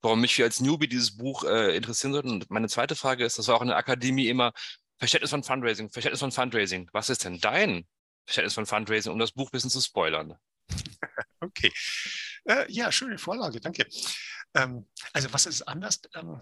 [0.03, 2.29] warum mich als Newbie dieses Buch äh, interessieren sollte.
[2.29, 4.51] Und meine zweite Frage ist, das war auch in der Akademie immer
[4.97, 6.89] Verständnis von Fundraising, Verständnis von Fundraising.
[6.93, 7.87] Was ist denn dein
[8.25, 10.37] Verständnis von Fundraising, um das Buch ein bisschen zu spoilern?
[11.43, 11.73] Okay.
[12.45, 13.87] Äh, ja, schöne Vorlage, danke.
[14.53, 15.99] Ähm, also was ist anders?
[16.13, 16.39] Ähm,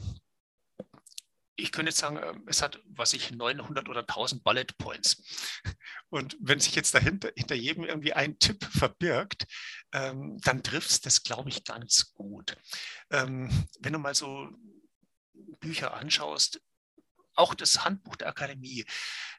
[1.55, 5.23] ich könnte jetzt sagen, ähm, es hat, was ich, 900 oder 1000 Bullet Points.
[6.09, 9.45] Und wenn sich jetzt dahinter hinter jedem irgendwie ein Tipp verbirgt,
[9.93, 12.57] ähm, dann trifft es das, glaube ich, ganz gut.
[13.11, 14.49] Ähm, wenn du mal so
[15.59, 16.61] Bücher anschaust,
[17.35, 18.85] auch das Handbuch der Akademie,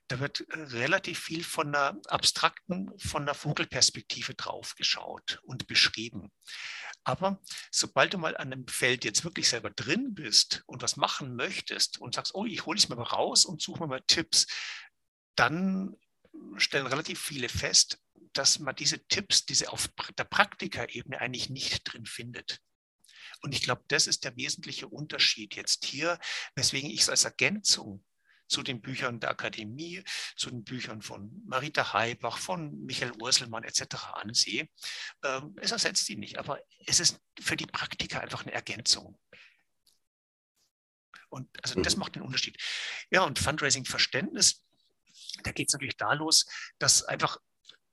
[0.09, 6.31] da wird äh, relativ viel von einer abstrakten, von einer Vogelperspektive drauf geschaut und beschrieben.
[7.05, 11.35] Aber sobald du mal an einem Feld jetzt wirklich selber drin bist und was machen
[11.35, 14.46] möchtest und sagst, oh, ich hole es mir mal raus und suche mir mal Tipps,
[15.37, 15.96] dann
[16.57, 17.98] stellen relativ viele fest,
[18.33, 22.61] dass man diese Tipps, diese auf der Praktikerebene eigentlich nicht drin findet.
[23.42, 26.18] Und ich glaube, das ist der wesentliche Unterschied jetzt hier,
[26.55, 28.05] weswegen ich es als Ergänzung
[28.50, 30.03] zu den Büchern der Akademie,
[30.37, 33.94] zu den Büchern von Marita Heibach, von Michael Urselmann etc.
[34.14, 34.68] ansehe.
[35.24, 39.18] Ähm, es ersetzt sie nicht, aber es ist für die Praktiker einfach eine Ergänzung.
[41.29, 42.00] Und also das mhm.
[42.00, 42.61] macht den Unterschied.
[43.11, 44.64] Ja, und Fundraising-Verständnis,
[45.44, 46.44] da geht es natürlich da los,
[46.79, 47.38] dass einfach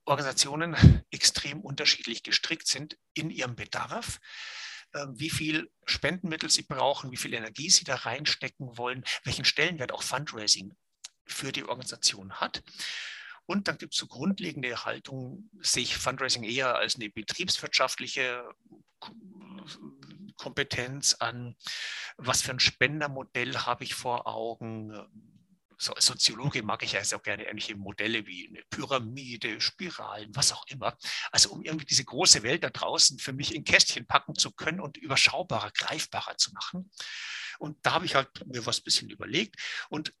[0.04, 0.74] Organisationen
[1.10, 4.18] extrem unterschiedlich gestrickt sind in ihrem Bedarf.
[4.94, 9.92] Ähm, wie viel Spendenmittel sie brauchen, wie viel Energie sie da reinstecken wollen, welchen Stellenwert
[9.92, 10.74] auch Fundraising
[11.26, 12.62] für die Organisation hat.
[13.44, 18.44] Und dann gibt es so grundlegende Haltung, sehe ich Fundraising eher als eine betriebswirtschaftliche
[20.36, 21.56] Kompetenz an,
[22.16, 24.92] was für ein Spendermodell habe ich vor Augen,
[25.78, 30.66] so Soziologe mag ich ja auch gerne ähnliche Modelle wie eine Pyramide, Spiralen, was auch
[30.66, 30.96] immer.
[31.30, 34.80] Also um irgendwie diese große Welt da draußen für mich in Kästchen packen zu können
[34.80, 36.90] und überschaubarer, greifbarer zu machen.
[37.58, 39.56] Und da habe ich halt mir was ein bisschen überlegt.
[39.88, 40.12] Und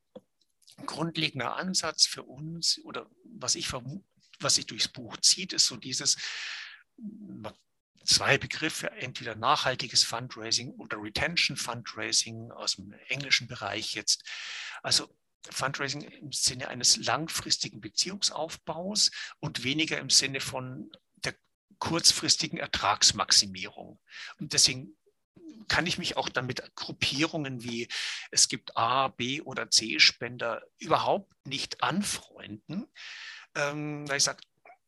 [0.86, 3.68] grundlegender Ansatz für uns oder was ich
[4.40, 6.16] was sich durchs Buch zieht, ist so dieses
[8.04, 14.24] zwei Begriffe, entweder nachhaltiges Fundraising oder Retention Fundraising aus dem englischen Bereich jetzt.
[14.82, 15.08] Also
[15.50, 21.34] Fundraising im Sinne eines langfristigen Beziehungsaufbaus und weniger im Sinne von der
[21.78, 24.00] kurzfristigen Ertragsmaximierung.
[24.38, 24.96] Und deswegen
[25.68, 27.88] kann ich mich auch dann mit Gruppierungen wie
[28.30, 32.86] es gibt A, B oder C-Spender überhaupt nicht anfreunden.
[33.54, 34.40] Ähm, weil ich sage,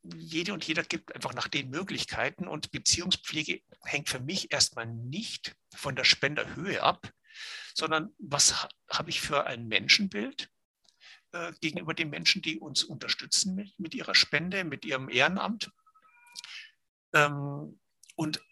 [0.03, 5.55] jede und jeder gibt einfach nach den Möglichkeiten und Beziehungspflege hängt für mich erstmal nicht
[5.75, 7.12] von der Spenderhöhe ab,
[7.74, 10.50] sondern was habe ich für ein Menschenbild
[11.33, 15.70] äh, gegenüber den Menschen, die uns unterstützen mit, mit ihrer Spende, mit ihrem Ehrenamt.
[17.12, 17.81] Ähm,
[18.16, 18.42] und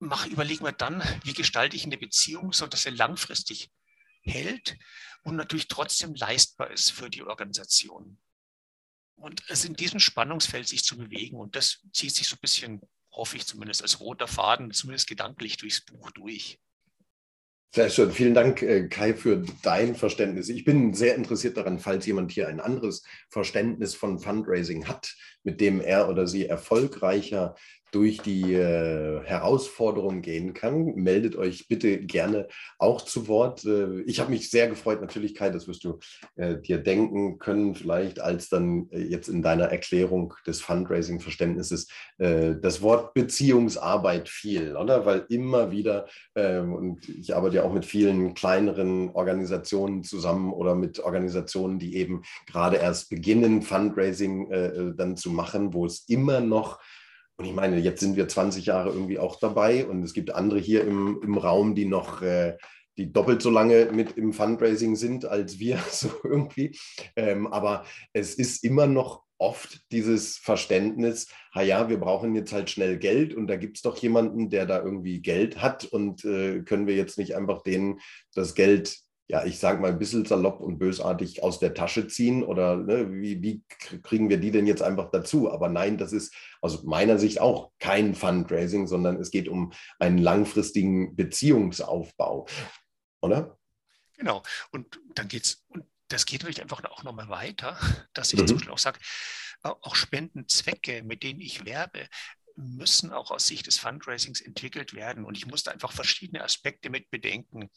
[0.00, 3.70] mach, überlegen wir dann, wie gestalte ich eine Beziehung, sodass sie langfristig
[4.22, 4.76] hält
[5.22, 8.18] und natürlich trotzdem leistbar ist für die Organisation.
[9.14, 12.80] Und es in diesem Spannungsfeld sich zu bewegen und das zieht sich so ein bisschen,
[13.12, 16.58] hoffe ich zumindest, als roter Faden, zumindest gedanklich durchs Buch durch.
[17.72, 18.10] Sehr schön.
[18.10, 20.48] Vielen Dank, äh, Kai, für dein Verständnis.
[20.48, 25.60] Ich bin sehr interessiert daran, falls jemand hier ein anderes Verständnis von Fundraising hat, mit
[25.60, 27.54] dem er oder sie erfolgreicher
[27.92, 30.94] durch die äh, Herausforderungen gehen kann.
[30.94, 32.48] Meldet euch bitte gerne
[32.78, 33.64] auch zu Wort.
[33.64, 35.98] Äh, ich habe mich sehr gefreut, natürlich, Kai, das wirst du
[36.36, 42.54] äh, dir denken können, vielleicht als dann äh, jetzt in deiner Erklärung des Fundraising-Verständnisses äh,
[42.60, 45.06] das Wort Beziehungsarbeit fiel, oder?
[45.06, 50.74] Weil immer wieder, ähm, und ich arbeite ja auch mit vielen kleineren Organisationen zusammen oder
[50.74, 56.40] mit Organisationen, die eben gerade erst beginnen, Fundraising äh, dann zu machen, wo es immer
[56.40, 56.78] noch
[57.40, 60.58] Und ich meine, jetzt sind wir 20 Jahre irgendwie auch dabei und es gibt andere
[60.58, 62.58] hier im, im Raum, die noch äh,
[62.98, 66.76] die doppelt so lange mit im Fundraising sind als wir, so irgendwie.
[67.16, 72.68] Ähm, aber es ist immer noch oft dieses Verständnis, ha ja, wir brauchen jetzt halt
[72.68, 76.60] schnell Geld und da gibt es doch jemanden, der da irgendwie Geld hat und äh,
[76.60, 78.00] können wir jetzt nicht einfach denen
[78.34, 78.98] das Geld,
[79.30, 83.12] ja, ich sage mal ein bisschen salopp und bösartig aus der Tasche ziehen oder ne,
[83.12, 83.62] wie, wie
[84.02, 85.52] kriegen wir die denn jetzt einfach dazu?
[85.52, 90.18] Aber nein, das ist aus meiner Sicht auch kein Fundraising, sondern es geht um einen
[90.18, 92.46] langfristigen Beziehungsaufbau,
[93.22, 93.56] oder?
[94.16, 97.78] Genau, und dann geht es, und das geht natürlich einfach auch nochmal weiter,
[98.14, 98.48] dass ich mhm.
[98.48, 98.98] zum Beispiel auch sage,
[99.62, 102.08] auch Spendenzwecke, mit denen ich werbe,
[102.60, 105.24] müssen auch aus Sicht des Fundraisings entwickelt werden.
[105.24, 107.70] Und ich muss da einfach verschiedene Aspekte mit bedenken.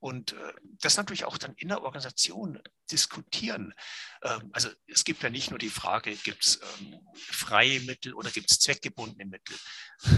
[0.00, 3.74] Und äh, das natürlich auch dann in der Organisation diskutieren.
[4.22, 8.30] Ähm, also es gibt ja nicht nur die Frage, gibt es ähm, freie Mittel oder
[8.30, 9.56] gibt es zweckgebundene Mittel.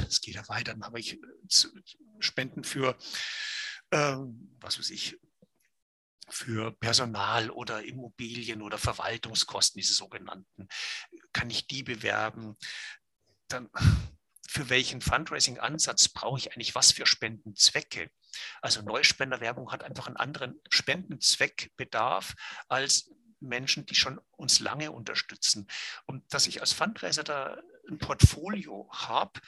[0.06, 0.72] Es geht ja weiter.
[0.72, 1.18] Dann habe ich äh,
[2.18, 2.98] Spenden für,
[3.90, 5.18] ähm, was weiß ich,
[6.30, 10.68] für Personal oder Immobilien oder Verwaltungskosten, diese sogenannten.
[11.32, 12.56] Kann ich die bewerben?
[13.50, 13.68] Dann
[14.48, 18.10] für welchen Fundraising-Ansatz brauche ich eigentlich was für Spendenzwecke?
[18.62, 22.34] Also Neuspenderwerbung hat einfach einen anderen Spendenzweckbedarf
[22.68, 23.10] als
[23.40, 25.66] Menschen, die schon uns lange unterstützen.
[26.06, 29.40] Und dass ich als Fundraiser da ein Portfolio habe,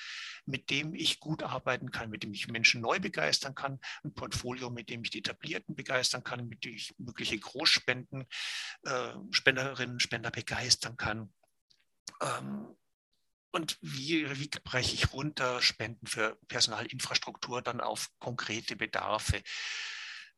[0.46, 4.70] mit dem ich gut arbeiten kann, mit dem ich Menschen neu begeistern kann, ein Portfolio,
[4.70, 8.26] mit dem ich die Etablierten begeistern kann, mit dem ich mögliche Großspenden,
[8.84, 11.32] äh, Spenderinnen, Spender begeistern kann.
[12.20, 12.76] Ähm,
[13.52, 19.42] und wie, wie breche ich runter Spenden für Personalinfrastruktur dann auf konkrete Bedarfe?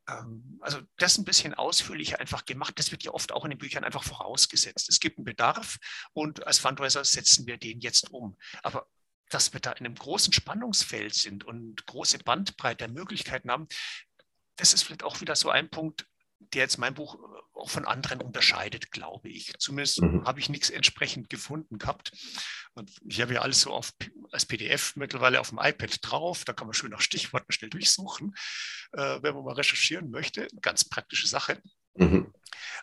[0.08, 2.78] Ähm, also das ein bisschen ausführlicher einfach gemacht.
[2.78, 4.88] Das wird ja oft auch in den Büchern einfach vorausgesetzt.
[4.88, 5.78] Es gibt einen Bedarf
[6.12, 8.36] und als Fundraiser setzen wir den jetzt um.
[8.62, 8.88] Aber
[9.30, 13.68] dass wir da in einem großen Spannungsfeld sind und große Bandbreite der Möglichkeiten haben,
[14.56, 16.06] das ist vielleicht auch wieder so ein Punkt,
[16.38, 19.52] der jetzt mein Buch äh, auch von anderen unterscheidet, glaube ich.
[19.58, 20.24] Zumindest mhm.
[20.24, 22.12] habe ich nichts entsprechend gefunden gehabt.
[22.74, 23.92] Und ich habe ja alles so auf,
[24.32, 26.44] als PDF mittlerweile auf dem iPad drauf.
[26.44, 28.34] Da kann man schön nach Stichworten schnell durchsuchen,
[28.92, 30.48] äh, wenn man mal recherchieren möchte.
[30.60, 31.60] Ganz praktische Sache.
[31.94, 32.32] Mhm.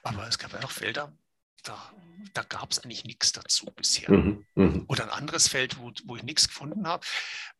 [0.04, 1.16] Aber es gab ja noch Felder,
[1.64, 1.94] da,
[2.34, 4.12] da gab es eigentlich nichts dazu bisher.
[4.12, 4.86] Mhm, mh.
[4.88, 7.06] Oder ein anderes Feld, wo, wo ich nichts gefunden habe,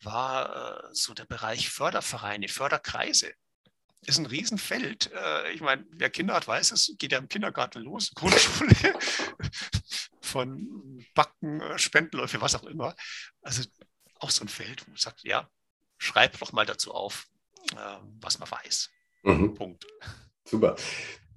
[0.02, 3.34] war äh, so der Bereich Fördervereine, Förderkreise
[4.06, 5.12] ist ein Riesenfeld.
[5.14, 8.76] Äh, ich meine, wer Kinder hat, weiß es, geht ja im Kindergarten los, Grundschule,
[10.22, 12.96] von Backen, äh, Spendenläufe, was auch immer.
[13.42, 13.64] Also
[14.20, 15.50] auch so ein Feld, wo man sagt, ja,
[15.98, 17.28] schreib doch mal dazu auf,
[17.74, 18.90] ähm, was man weiß.
[19.24, 19.54] Mhm.
[19.54, 19.86] Punkt.
[20.46, 20.76] Super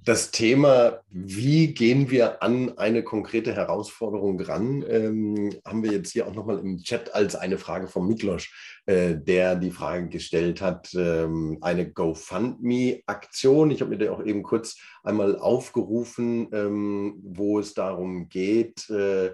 [0.04, 6.26] das Thema, wie gehen wir an eine konkrete Herausforderung ran, ähm, haben wir jetzt hier
[6.28, 8.48] auch nochmal im Chat als eine Frage von Miklos,
[8.84, 13.70] äh, der die Frage gestellt hat, ähm, eine GoFundMe-Aktion.
[13.70, 19.32] Ich habe mir da auch eben kurz einmal aufgerufen, ähm, wo es darum geht, äh,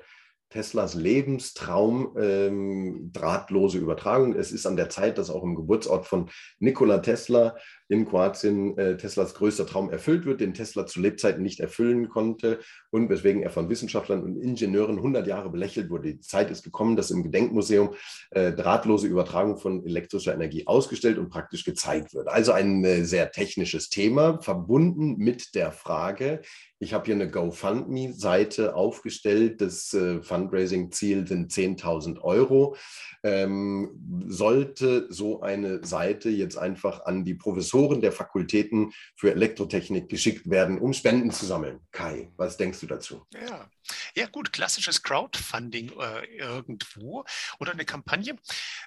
[0.51, 4.35] Teslas Lebenstraum, ähm, drahtlose Übertragung.
[4.35, 6.29] Es ist an der Zeit, dass auch im Geburtsort von
[6.59, 7.57] Nikola Tesla
[7.91, 12.61] in Kroatien äh, Teslas größter Traum erfüllt wird, den Tesla zu Lebzeiten nicht erfüllen konnte
[12.91, 16.15] und weswegen er von Wissenschaftlern und Ingenieuren 100 Jahre belächelt wurde.
[16.15, 17.95] Die Zeit ist gekommen, dass im Gedenkmuseum
[18.31, 22.29] äh, drahtlose Übertragung von elektrischer Energie ausgestellt und praktisch gezeigt wird.
[22.29, 26.43] Also ein äh, sehr technisches Thema, verbunden mit der Frage,
[26.83, 29.61] ich habe hier eine GoFundMe-Seite aufgestellt.
[29.61, 32.75] Das äh, Fundraising-Ziel sind 10.000 Euro.
[33.23, 33.91] Ähm,
[34.29, 40.79] sollte so eine Seite jetzt einfach an die Professoren der Fakultäten für Elektrotechnik geschickt werden,
[40.79, 41.81] um Spenden zu sammeln?
[41.93, 43.27] Kai, was denkst du dazu?
[43.33, 43.71] Ja,
[44.15, 47.25] ja gut, klassisches Crowdfunding äh, irgendwo
[47.59, 48.37] oder eine Kampagne.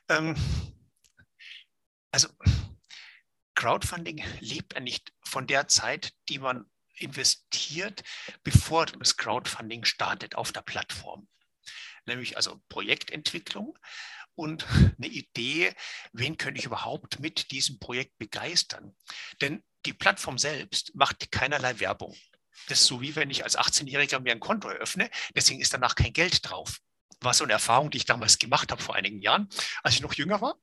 [0.09, 0.35] Ähm,
[2.11, 2.29] also
[3.55, 8.03] Crowdfunding lebt ja nicht von der Zeit, die man investiert,
[8.43, 11.27] bevor das Crowdfunding startet auf der Plattform.
[12.05, 13.77] Nämlich also Projektentwicklung
[14.35, 14.65] und
[14.97, 15.73] eine Idee,
[16.11, 18.95] wen könnte ich überhaupt mit diesem Projekt begeistern.
[19.41, 22.15] Denn die Plattform selbst macht keinerlei Werbung.
[22.67, 25.95] Das ist so wie wenn ich als 18-Jähriger mir ein Konto eröffne, deswegen ist danach
[25.95, 26.79] kein Geld drauf.
[27.19, 29.49] War so eine Erfahrung, die ich damals gemacht habe vor einigen Jahren,
[29.81, 30.57] als ich noch jünger war.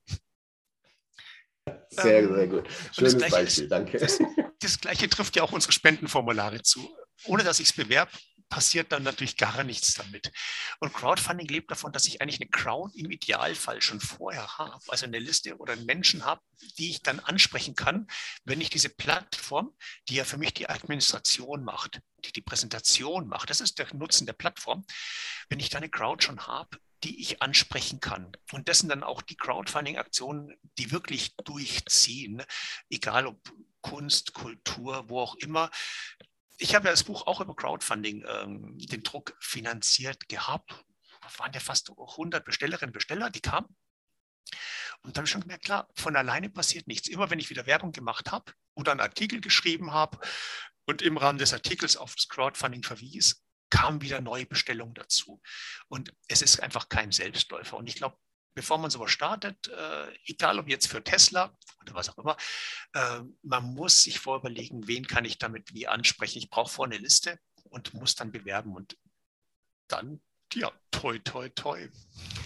[1.90, 2.68] Sehr, ähm, sehr gut.
[2.92, 3.98] Schönes Beispiel, danke.
[3.98, 4.18] Das,
[4.60, 6.88] das, Gleiche trifft ja auch unsere Spendenformulare zu.
[7.24, 8.12] Ohne dass ich es bewerbe,
[8.50, 10.30] passiert dann natürlich gar nichts damit.
[10.80, 15.06] Und Crowdfunding lebt davon, dass ich eigentlich eine Crowd im Idealfall schon vorher habe, also
[15.06, 16.42] eine Liste oder einen Menschen habe,
[16.76, 18.06] die ich dann ansprechen kann,
[18.44, 19.74] wenn ich diese Plattform,
[20.08, 24.26] die ja für mich die Administration macht, die die Präsentation macht, das ist der Nutzen
[24.26, 24.84] der Plattform,
[25.48, 28.32] wenn ich da eine Crowd schon habe, die ich ansprechen kann.
[28.52, 32.42] Und das sind dann auch die Crowdfunding-Aktionen, die wirklich durchziehen,
[32.90, 33.40] egal ob
[33.80, 35.70] Kunst, Kultur, wo auch immer.
[36.62, 40.84] Ich habe ja das Buch auch über Crowdfunding, ähm, den Druck finanziert gehabt.
[41.22, 43.74] Da waren ja fast 100 Bestellerinnen und Besteller, die kamen.
[45.02, 47.08] Und dann habe ich schon gemerkt, klar, von alleine passiert nichts.
[47.08, 50.18] Immer wenn ich wieder Werbung gemacht habe oder einen Artikel geschrieben habe
[50.84, 55.40] und im Rahmen des Artikels auf das Crowdfunding verwies, kamen wieder neue Bestellungen dazu.
[55.88, 57.78] Und es ist einfach kein Selbstläufer.
[57.78, 58.18] Und ich glaube,
[58.54, 62.36] bevor man sowas startet, äh, egal ob jetzt für Tesla oder was auch immer,
[62.92, 66.38] äh, man muss sich vorüberlegen, wen kann ich damit wie ansprechen.
[66.38, 68.74] Ich brauche vorne eine Liste und muss dann bewerben.
[68.74, 68.96] Und
[69.88, 70.20] dann
[70.54, 71.78] ja, toi, toi, toi.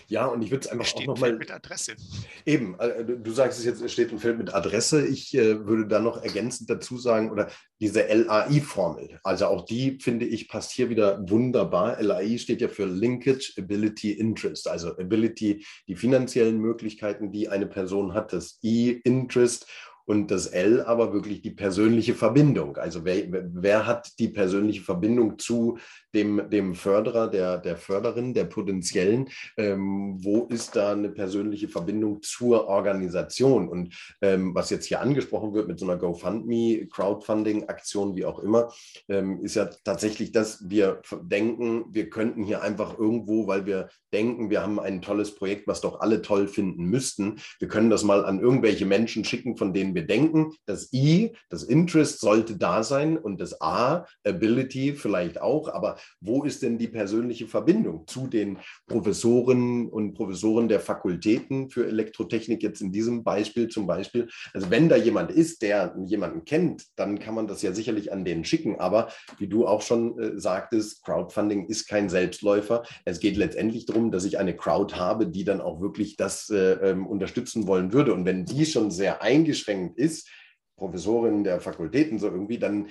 [0.08, 1.36] Ja, und ich würde es einfach steht auch nochmal.
[1.36, 1.96] mit Adresse.
[2.44, 5.06] Eben, äh, du sagst es jetzt, es steht und fällt mit Adresse.
[5.06, 10.26] Ich äh, würde da noch ergänzend dazu sagen, oder diese LAI-Formel, also auch die, finde
[10.26, 12.00] ich, passt hier wieder wunderbar.
[12.00, 14.68] LAI steht ja für Linkage, Ability, Interest.
[14.68, 19.66] Also Ability, die finanziellen Möglichkeiten, die eine Person hat, das I, Interest
[20.06, 22.76] und das L aber wirklich die persönliche Verbindung.
[22.76, 25.78] Also wer, wer hat die persönliche Verbindung zu
[26.14, 29.29] dem, dem Förderer, der, der Förderin, der potenziellen?
[29.57, 33.68] Ähm, wo ist da eine persönliche Verbindung zur Organisation?
[33.68, 38.72] Und ähm, was jetzt hier angesprochen wird mit so einer GoFundMe, Crowdfunding-Aktion, wie auch immer,
[39.09, 44.48] ähm, ist ja tatsächlich, dass wir denken, wir könnten hier einfach irgendwo, weil wir denken,
[44.50, 48.24] wir haben ein tolles Projekt, was doch alle toll finden müssten, wir können das mal
[48.24, 53.18] an irgendwelche Menschen schicken, von denen wir denken, das I, das Interest sollte da sein
[53.18, 58.58] und das A, Ability vielleicht auch, aber wo ist denn die persönliche Verbindung zu den
[58.86, 64.28] Professoren und Professoren der Fakultäten für Elektrotechnik jetzt in diesem Beispiel zum Beispiel?
[64.52, 68.24] Also wenn da jemand ist, der jemanden kennt, dann kann man das ja sicherlich an
[68.24, 72.82] den schicken, aber wie du auch schon äh, sagtest, Crowdfunding ist kein Selbstläufer.
[73.04, 76.72] Es geht letztendlich darum, dass ich eine Crowd habe, die dann auch wirklich das äh,
[76.90, 78.14] ähm, unterstützen wollen würde.
[78.14, 80.28] Und wenn die schon sehr eingeschränkt ist,
[80.76, 82.88] Professorin der Fakultäten so irgendwie, dann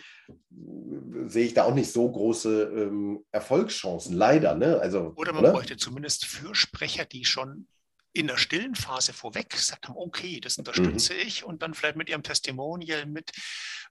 [1.27, 4.55] sehe ich da auch nicht so große ähm, Erfolgschancen, leider.
[4.55, 4.79] Ne?
[4.79, 5.53] Also, oder man oder?
[5.53, 7.67] bräuchte zumindest Fürsprecher, die schon
[8.13, 11.19] in der stillen Phase vorweg gesagt haben, okay, das unterstütze mhm.
[11.19, 13.31] ich und dann vielleicht mit ihrem Testimonial, mit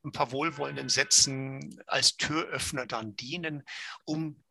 [0.05, 3.65] ein paar wohlwollenden Sätzen als Türöffner dann dienen,
[4.05, 4.43] um,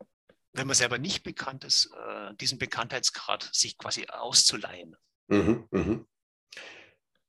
[0.52, 4.96] wenn man selber nicht bekannt ist, äh, diesen Bekanntheitsgrad sich quasi auszuleihen.
[5.28, 6.04] Mhm, mh.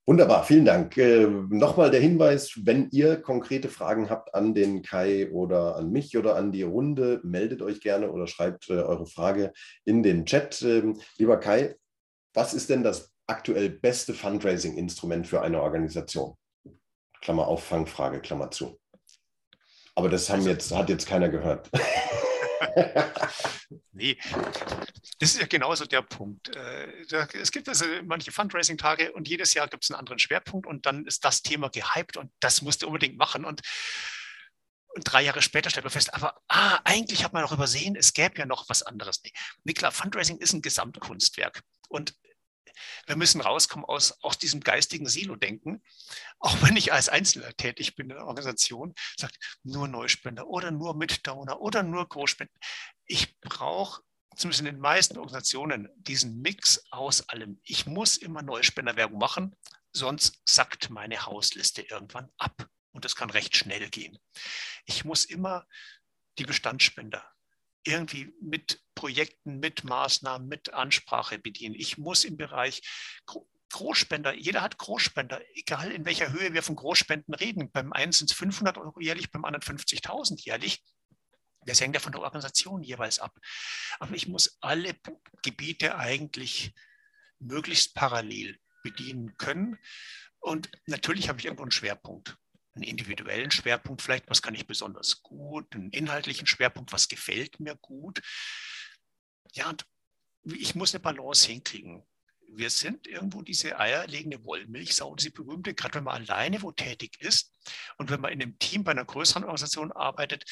[0.05, 0.97] Wunderbar, vielen Dank.
[0.97, 6.17] Äh, Nochmal der Hinweis, wenn ihr konkrete Fragen habt an den Kai oder an mich
[6.17, 9.53] oder an die Runde, meldet euch gerne oder schreibt äh, eure Frage
[9.85, 10.61] in den Chat.
[10.61, 11.75] Ähm, lieber Kai,
[12.33, 16.35] was ist denn das aktuell beste Fundraising-Instrument für eine Organisation?
[17.21, 18.77] Klammer auf, Fangfrage, Klammer zu.
[19.95, 21.69] Aber das haben also, jetzt, hat jetzt keiner gehört.
[23.91, 24.17] nee,
[25.19, 26.55] das ist ja genauso der Punkt.
[26.55, 30.85] Äh, es gibt also manche Fundraising-Tage und jedes Jahr gibt es einen anderen Schwerpunkt und
[30.85, 33.45] dann ist das Thema gehypt und das musst du unbedingt machen.
[33.45, 33.61] Und,
[34.95, 38.13] und drei Jahre später stellt man fest, aber ah, eigentlich hat man noch übersehen, es
[38.13, 39.21] gäbe ja noch was anderes.
[39.63, 41.61] Nee, klar, Fundraising ist ein Gesamtkunstwerk.
[41.89, 42.15] Und
[43.05, 45.83] wir müssen rauskommen aus, aus diesem geistigen Silo-Denken.
[46.39, 50.95] Auch wenn ich als Einzelner tätig bin in der Organisation, sagt nur Neuspender oder nur
[50.95, 52.53] Mitdowner oder nur Großspender.
[53.05, 54.01] Ich brauche
[54.35, 57.59] zumindest in den meisten Organisationen diesen Mix aus allem.
[57.63, 59.55] Ich muss immer Neuspenderwerbung machen,
[59.91, 62.67] sonst sackt meine Hausliste irgendwann ab.
[62.91, 64.19] Und das kann recht schnell gehen.
[64.85, 65.67] Ich muss immer
[66.37, 67.32] die Bestandsspender
[67.83, 71.75] irgendwie mit Projekten, mit Maßnahmen, mit Ansprache bedienen.
[71.75, 72.81] Ich muss im Bereich
[73.71, 77.71] Großspender, jeder hat Großspender, egal in welcher Höhe wir von Großspenden reden.
[77.71, 80.83] Beim einen sind es 500 Euro jährlich, beim anderen 50.000 jährlich.
[81.65, 83.35] Das hängt ja von der Organisation jeweils ab.
[83.99, 84.95] Aber ich muss alle
[85.41, 86.73] Gebiete eigentlich
[87.39, 89.79] möglichst parallel bedienen können.
[90.39, 92.37] Und natürlich habe ich irgendwo einen Schwerpunkt
[92.75, 97.75] einen individuellen Schwerpunkt vielleicht, was kann ich besonders gut, einen inhaltlichen Schwerpunkt, was gefällt mir
[97.75, 98.21] gut.
[99.53, 99.85] Ja, und
[100.43, 102.03] ich muss eine Balance hinkriegen.
[102.55, 107.51] Wir sind irgendwo diese eierlegende Wollmilchsau, diese berühmte, gerade wenn man alleine wo tätig ist
[107.97, 110.45] und wenn man in einem Team bei einer größeren Organisation arbeitet,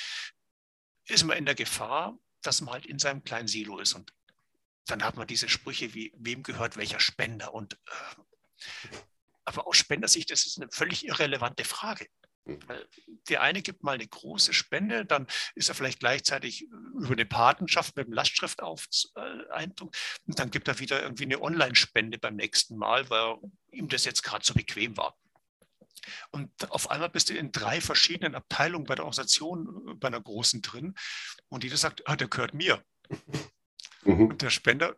[1.06, 3.94] ist man in der Gefahr, dass man halt in seinem kleinen Silo ist.
[3.94, 4.14] Und
[4.86, 7.54] dann hat man diese Sprüche wie, wem gehört welcher Spender?
[7.54, 8.98] Und äh,
[9.52, 12.08] aber aus Spendersicht ist es eine völlig irrelevante Frage.
[12.46, 12.60] Hm.
[13.30, 17.96] Der eine gibt mal eine große Spende, dann ist er vielleicht gleichzeitig über eine Patenschaft
[17.96, 23.38] mit dem Lastschrifteindruck und dann gibt er wieder irgendwie eine Online-Spende beim nächsten Mal, weil
[23.72, 25.16] ihm das jetzt gerade so bequem war.
[26.32, 30.64] Und auf einmal bist du in drei verschiedenen Abteilungen bei der Organisation, bei einer großen
[30.64, 30.96] drin
[31.50, 32.84] und jeder sagt, ah, der gehört mir.
[34.04, 34.28] Mhm.
[34.28, 34.96] Und der Spender,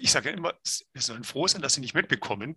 [0.00, 0.54] ich sage ja immer,
[0.92, 2.56] wir sollen froh sein, dass sie nicht mitbekommen,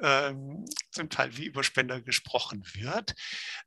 [0.00, 3.14] ähm, zum Teil wie über Spender gesprochen wird.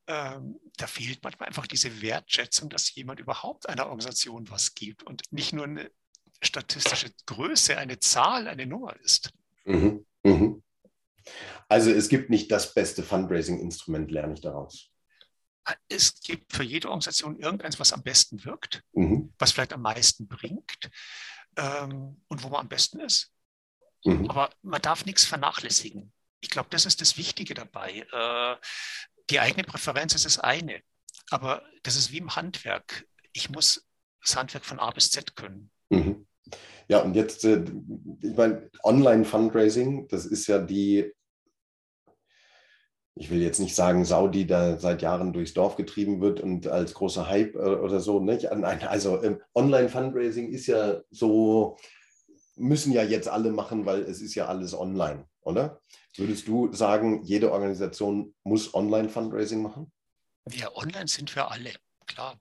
[0.07, 5.23] Ähm, da fehlt manchmal einfach diese Wertschätzung, dass jemand überhaupt einer Organisation was gibt und
[5.31, 5.91] nicht nur eine
[6.41, 9.31] statistische Größe, eine Zahl, eine Nummer ist.
[9.65, 10.05] Mhm.
[10.23, 10.63] Mhm.
[11.67, 14.89] Also es gibt nicht das beste Fundraising-Instrument, lerne ich daraus.
[15.87, 19.33] Es gibt für jede Organisation irgendeins, was am besten wirkt, mhm.
[19.39, 20.89] was vielleicht am meisten bringt
[21.57, 23.31] ähm, und wo man am besten ist.
[24.05, 24.29] Mhm.
[24.29, 26.11] Aber man darf nichts vernachlässigen.
[26.41, 28.05] Ich glaube, das ist das Wichtige dabei.
[28.11, 28.55] Äh,
[29.29, 30.81] die eigene Präferenz ist das eine,
[31.29, 33.07] aber das ist wie im Handwerk.
[33.31, 33.87] Ich muss
[34.21, 35.71] das Handwerk von A bis Z können.
[35.89, 36.27] Mhm.
[36.87, 37.63] Ja, und jetzt, äh,
[38.21, 41.13] ich meine, Online-Fundraising, das ist ja die,
[43.15, 46.67] ich will jetzt nicht sagen, Sau, die da seit Jahren durchs Dorf getrieben wird und
[46.67, 48.19] als großer Hype äh, oder so.
[48.19, 48.51] Nicht?
[48.51, 51.77] Also ähm, Online-Fundraising ist ja so,
[52.55, 55.81] müssen ja jetzt alle machen, weil es ist ja alles online, oder?
[56.15, 59.91] Würdest du sagen, jede Organisation muss Online-Fundraising machen?
[60.51, 61.71] Ja, online sind wir alle,
[62.03, 62.39] klar.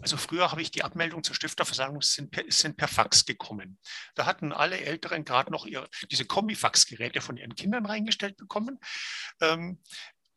[0.00, 3.78] Also früher habe ich die Abmeldung zur Stifterversammlung sind per, sind per Fax gekommen.
[4.14, 8.78] Da hatten alle Älteren gerade noch ihre, diese Kombifax-Geräte von ihren Kindern reingestellt bekommen.
[9.40, 9.82] Ähm,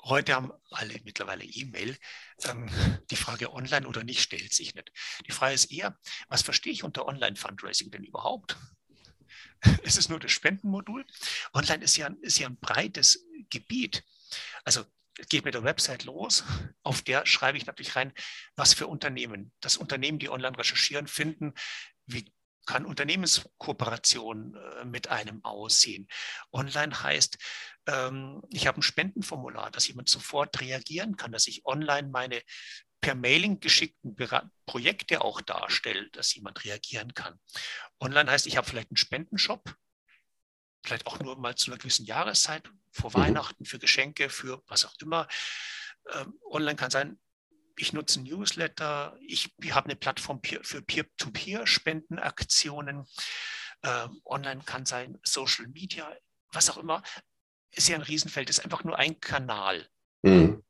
[0.04, 1.98] heute haben alle mittlerweile E-Mail.
[2.44, 2.70] Ähm,
[3.10, 4.92] die Frage online oder nicht stellt sich nicht.
[5.28, 5.98] Die Frage ist eher,
[6.28, 8.58] was verstehe ich unter Online-Fundraising denn überhaupt?
[9.84, 11.06] Es ist nur das Spendenmodul.
[11.54, 14.04] Online ist ja, ist ja ein breites Gebiet.
[14.66, 14.84] Also
[15.30, 16.44] geht mit der Website los.
[16.84, 18.14] Auf der schreibe ich natürlich rein,
[18.56, 21.54] was für Unternehmen, das Unternehmen, die online recherchieren, finden,
[22.06, 22.32] wie
[22.66, 26.08] kann Unternehmenskooperation äh, mit einem aussehen.
[26.52, 27.38] Online heißt,
[27.88, 32.42] ähm, ich habe ein Spendenformular, dass jemand sofort reagieren kann, dass ich online meine
[33.02, 34.16] per Mailing geschickten
[34.66, 37.38] Projekte auch darstelle, dass jemand reagieren kann.
[38.00, 39.76] Online heißt, ich habe vielleicht einen Spendenshop,
[40.84, 43.16] vielleicht auch nur mal zu einer gewissen Jahreszeit, vor mhm.
[43.16, 45.28] Weihnachten, für Geschenke, für was auch immer.
[46.14, 47.18] Ähm, online kann sein,
[47.78, 53.08] ich nutze ein Newsletter, ich, ich habe eine Plattform für Peer-to-Peer-Spendenaktionen.
[53.84, 56.14] Ähm, online kann sein Social Media,
[56.52, 57.02] was auch immer.
[57.72, 59.90] Ist ja ein Riesenfeld, ist einfach nur ein Kanal.
[60.22, 60.64] Mhm.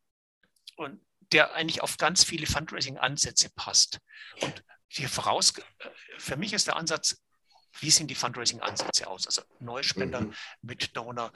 [0.77, 1.01] Und
[1.31, 3.99] der eigentlich auf ganz viele Fundraising-Ansätze passt.
[4.41, 5.63] Und hier voraus, äh,
[6.17, 7.21] für mich ist der Ansatz,
[7.79, 9.25] wie sehen die Fundraising-Ansätze aus?
[9.25, 10.33] Also Neuspender, mhm.
[10.61, 11.31] Mitdonor,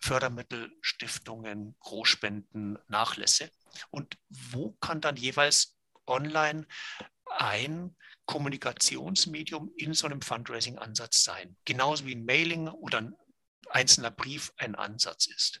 [0.00, 3.50] Fördermittel, Stiftungen, Großspenden, Nachlässe.
[3.90, 5.76] Und wo kann dann jeweils
[6.06, 6.66] online
[7.38, 11.56] ein Kommunikationsmedium in so einem Fundraising-Ansatz sein?
[11.64, 13.14] Genauso wie ein Mailing oder ein
[13.70, 15.60] einzelner Brief ein Ansatz ist.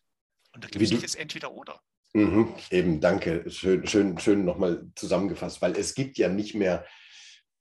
[0.52, 1.80] Und da gibt es nicht jetzt entweder oder.
[2.12, 3.50] Mhm, eben, danke.
[3.50, 6.86] Schön, schön, schön nochmal zusammengefasst, weil es gibt ja nicht mehr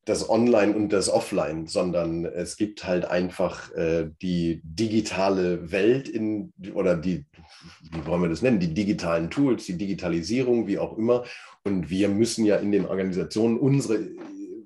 [0.06, 6.51] das Online und das Offline, sondern es gibt halt einfach äh, die digitale Welt in
[6.74, 7.26] oder die,
[7.91, 11.24] wie wollen wir das nennen, die digitalen Tools, die Digitalisierung, wie auch immer.
[11.64, 14.10] Und wir müssen ja in den Organisationen unsere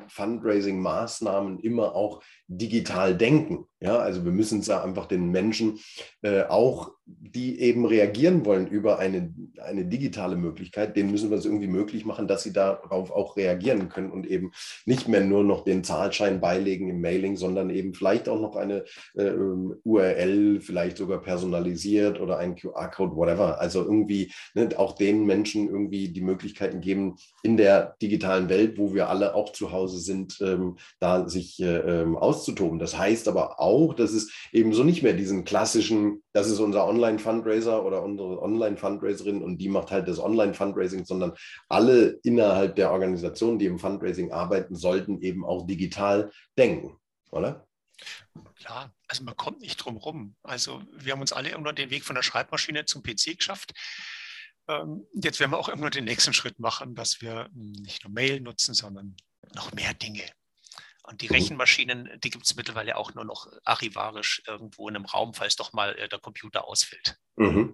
[0.08, 3.66] Fundraising-Maßnahmen immer auch digital denken.
[3.80, 5.80] Ja, also wir müssen es ja einfach den Menschen
[6.24, 9.34] äh, auch, die eben reagieren wollen über eine,
[9.64, 13.88] eine digitale Möglichkeit, denen müssen wir es irgendwie möglich machen, dass sie darauf auch reagieren
[13.88, 14.52] können und eben
[14.86, 18.84] nicht mehr nur noch den Zahlschein beilegen im Mailing, sondern eben vielleicht auch noch eine
[19.16, 19.32] äh,
[19.84, 23.62] URL, vielleicht sogar personalisiert oder ein QR-Code, whatever.
[23.62, 28.96] Also irgendwie ne, auch den Menschen irgendwie die Möglichkeiten geben, in der digitalen Welt, wo
[28.96, 32.80] wir alle auch zu Hause sind, ähm, da sich äh, ähm, auszutoben.
[32.80, 36.88] Das heißt aber auch, dass es eben so nicht mehr diesen klassischen, das ist unser
[36.88, 41.34] Online-Fundraiser oder unsere Online-Fundraiserin und die macht halt das Online-Fundraising, sondern
[41.68, 46.98] alle innerhalb der Organisation, die im Fundraising arbeiten, sollten eben auch digital denken,
[47.32, 47.66] oder?
[48.56, 50.36] Klar, also man kommt nicht drum rum.
[50.44, 53.74] Also wir haben uns alle irgendwann den Weg von der Schreibmaschine zum PC geschafft.
[54.68, 58.42] Ähm, jetzt werden wir auch irgendwann den nächsten Schritt machen, dass wir nicht nur Mail
[58.42, 59.16] nutzen, sondern
[59.56, 60.24] noch mehr Dinge.
[61.08, 61.36] Und die mhm.
[61.36, 65.72] Rechenmaschinen, die gibt es mittlerweile auch nur noch archivarisch irgendwo in einem Raum, falls doch
[65.74, 67.18] mal äh, der Computer ausfällt.
[67.38, 67.74] Mhm.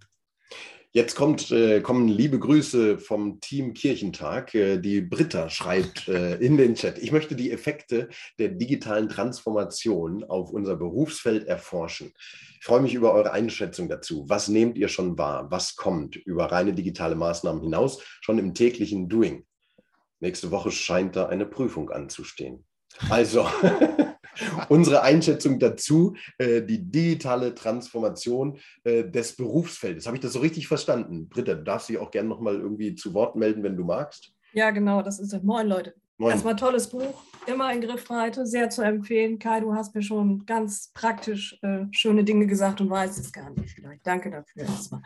[0.91, 4.53] Jetzt kommt, äh, kommen liebe Grüße vom Team Kirchentag.
[4.53, 10.23] Äh, die Britta schreibt äh, in den Chat, ich möchte die Effekte der digitalen Transformation
[10.23, 12.13] auf unser Berufsfeld erforschen.
[12.59, 14.29] Ich freue mich über eure Einschätzung dazu.
[14.29, 15.49] Was nehmt ihr schon wahr?
[15.49, 19.47] Was kommt über reine digitale Maßnahmen hinaus schon im täglichen Doing?
[20.19, 22.65] Nächste Woche scheint da eine Prüfung anzustehen.
[23.09, 23.47] Also,
[24.69, 30.05] unsere Einschätzung dazu, äh, die digitale Transformation äh, des Berufsfeldes.
[30.05, 31.29] Habe ich das so richtig verstanden?
[31.29, 34.33] Britta, du darfst dich auch gerne nochmal irgendwie zu Wort melden, wenn du magst.
[34.53, 35.43] Ja, genau, das ist es.
[35.43, 35.95] Moin, Leute.
[36.17, 36.31] Moin.
[36.31, 37.23] Erstmal tolles Buch.
[37.47, 39.39] immer in Griffbreite, sehr zu empfehlen.
[39.39, 43.49] Kai, du hast mir schon ganz praktisch äh, schöne Dinge gesagt und weißt es gar
[43.49, 44.05] nicht vielleicht.
[44.05, 45.01] Danke dafür erstmal.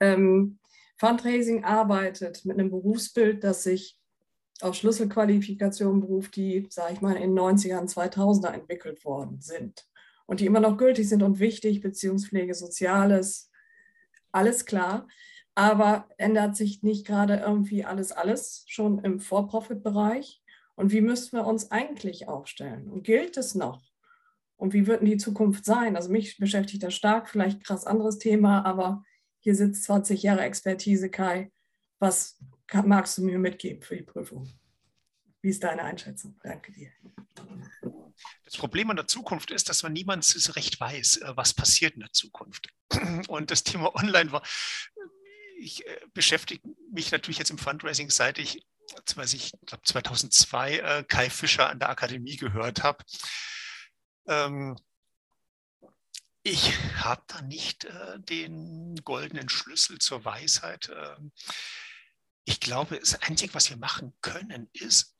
[0.00, 0.58] Ähm,
[0.98, 3.98] Fundraising arbeitet mit einem Berufsbild, das sich
[4.60, 9.86] auf Schlüsselqualifikationen beruft, die, sage ich mal, in den 90ern, 2000er entwickelt worden sind
[10.26, 13.50] und die immer noch gültig sind und wichtig, Beziehungspflege, Soziales,
[14.32, 15.06] alles klar.
[15.56, 20.42] Aber ändert sich nicht gerade irgendwie alles, alles schon im For-Profit-Bereich?
[20.74, 22.90] Und wie müssten wir uns eigentlich aufstellen?
[22.90, 23.80] Und gilt es noch?
[24.56, 25.94] Und wie wird denn die Zukunft sein?
[25.94, 29.04] Also mich beschäftigt das stark, vielleicht krass anderes Thema, aber
[29.40, 31.52] hier sitzt 20 Jahre Expertise, Kai.
[32.00, 32.40] Was
[32.72, 34.48] magst du mir mitgeben für die Prüfung?
[35.42, 36.38] Wie ist deine Einschätzung?
[36.42, 36.90] Danke dir.
[38.44, 41.94] Das Problem an der Zukunft ist, dass man niemand so recht weiß, äh, was passiert
[41.94, 42.68] in der Zukunft.
[43.28, 44.42] Und das Thema Online war,
[45.58, 51.30] ich äh, beschäftige mich natürlich jetzt im Fundraising, seit ich, ich glaube 2002 äh, Kai
[51.30, 53.04] Fischer an der Akademie gehört habe.
[54.26, 54.76] Ähm,
[56.42, 57.88] ich habe da nicht
[58.28, 60.90] den goldenen Schlüssel zur Weisheit.
[62.44, 65.16] Ich glaube, das Einzige, was wir machen können, ist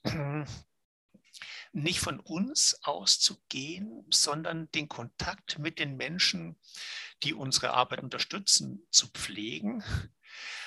[1.73, 6.57] nicht von uns auszugehen, sondern den Kontakt mit den Menschen,
[7.23, 9.83] die unsere Arbeit unterstützen, zu pflegen.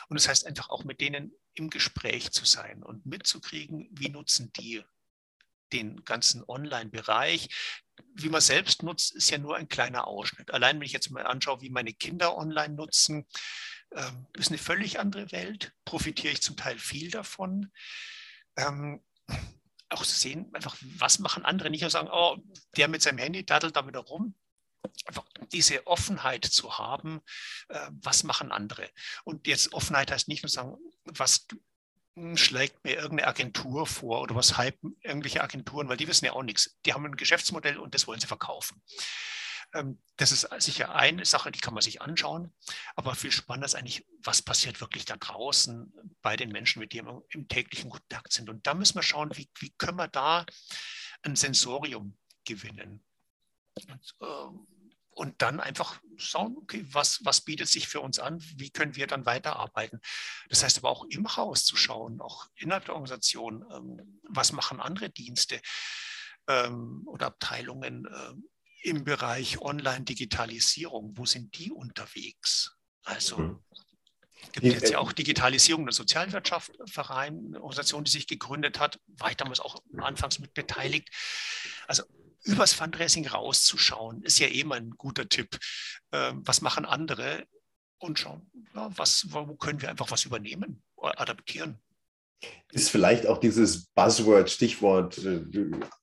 [0.10, 4.52] Und das heißt einfach auch mit denen im Gespräch zu sein und mitzukriegen, wie nutzen
[4.54, 4.84] die
[5.74, 7.50] den ganzen Online-Bereich.
[8.14, 10.52] Wie man selbst nutzt, ist ja nur ein kleiner Ausschnitt.
[10.52, 13.28] Allein wenn ich jetzt mal anschaue, wie meine Kinder online nutzen,
[13.96, 17.72] ähm, ist eine völlig andere Welt, profitiere ich zum Teil viel davon.
[18.58, 19.04] Ähm,
[19.90, 22.38] auch zu sehen, einfach, was machen andere, nicht nur sagen, oh,
[22.76, 24.36] der mit seinem Handy daddelt da wieder rum.
[25.06, 27.22] Einfach diese Offenheit zu haben,
[27.70, 28.90] äh, was machen andere.
[29.24, 30.76] Und jetzt Offenheit heißt nicht nur sagen,
[31.06, 31.48] was
[32.36, 36.44] schlägt mir irgendeine Agentur vor oder was hypen irgendwelche Agenturen, weil die wissen ja auch
[36.44, 36.78] nichts.
[36.86, 38.82] Die haben ein Geschäftsmodell und das wollen sie verkaufen.
[39.78, 42.52] Ähm, das ist sicher eine Sache, die kann man sich anschauen.
[42.96, 47.08] Aber viel spannender ist eigentlich, was passiert wirklich da draußen bei den Menschen, mit denen
[47.08, 48.50] wir im täglichen Kontakt sind.
[48.50, 50.46] Und da müssen wir schauen, wie, wie können wir da
[51.22, 53.04] ein Sensorium gewinnen.
[53.76, 54.68] Und, ähm,
[55.12, 59.08] und dann einfach schauen, okay, was, was bietet sich für uns an, wie können wir
[59.08, 60.00] dann weiterarbeiten.
[60.50, 64.80] Das heißt aber auch im Haus zu schauen, auch innerhalb der Organisation, ähm, was machen
[64.80, 65.62] andere Dienste
[66.50, 68.08] oder Abteilungen,
[68.82, 72.76] im Bereich Online-Digitalisierung, wo sind die unterwegs?
[73.04, 73.60] Also mhm.
[74.52, 79.00] gibt es jetzt ja auch Digitalisierung der Sozialwirtschaft, Verein, eine Organisation, die sich gegründet hat,
[79.08, 81.10] war ich damals auch anfangs mit beteiligt.
[81.88, 82.04] Also
[82.44, 85.60] übers Fundraising rauszuschauen, ist ja eh mal ein guter Tipp.
[86.12, 87.48] Ähm, was machen andere?
[88.00, 91.80] Und schauen, ja, was, wo können wir einfach was übernehmen, adaptieren
[92.74, 95.42] ist vielleicht auch dieses Buzzword, Stichwort äh,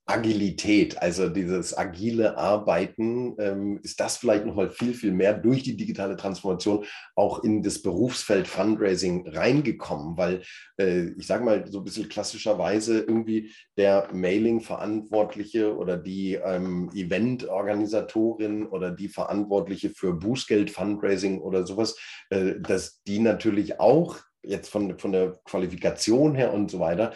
[0.07, 5.77] Agilität, also dieses agile Arbeiten, ähm, ist das vielleicht nochmal viel, viel mehr durch die
[5.77, 6.85] digitale Transformation
[7.17, 10.43] auch in das Berufsfeld Fundraising reingekommen, weil
[10.79, 18.67] äh, ich sage mal so ein bisschen klassischerweise irgendwie der Mailing-Verantwortliche oder die ähm, Event-Organisatorin
[18.67, 21.97] oder die Verantwortliche für Bußgeld-Fundraising oder sowas,
[22.31, 27.15] äh, dass die natürlich auch jetzt von, von der Qualifikation her und so weiter,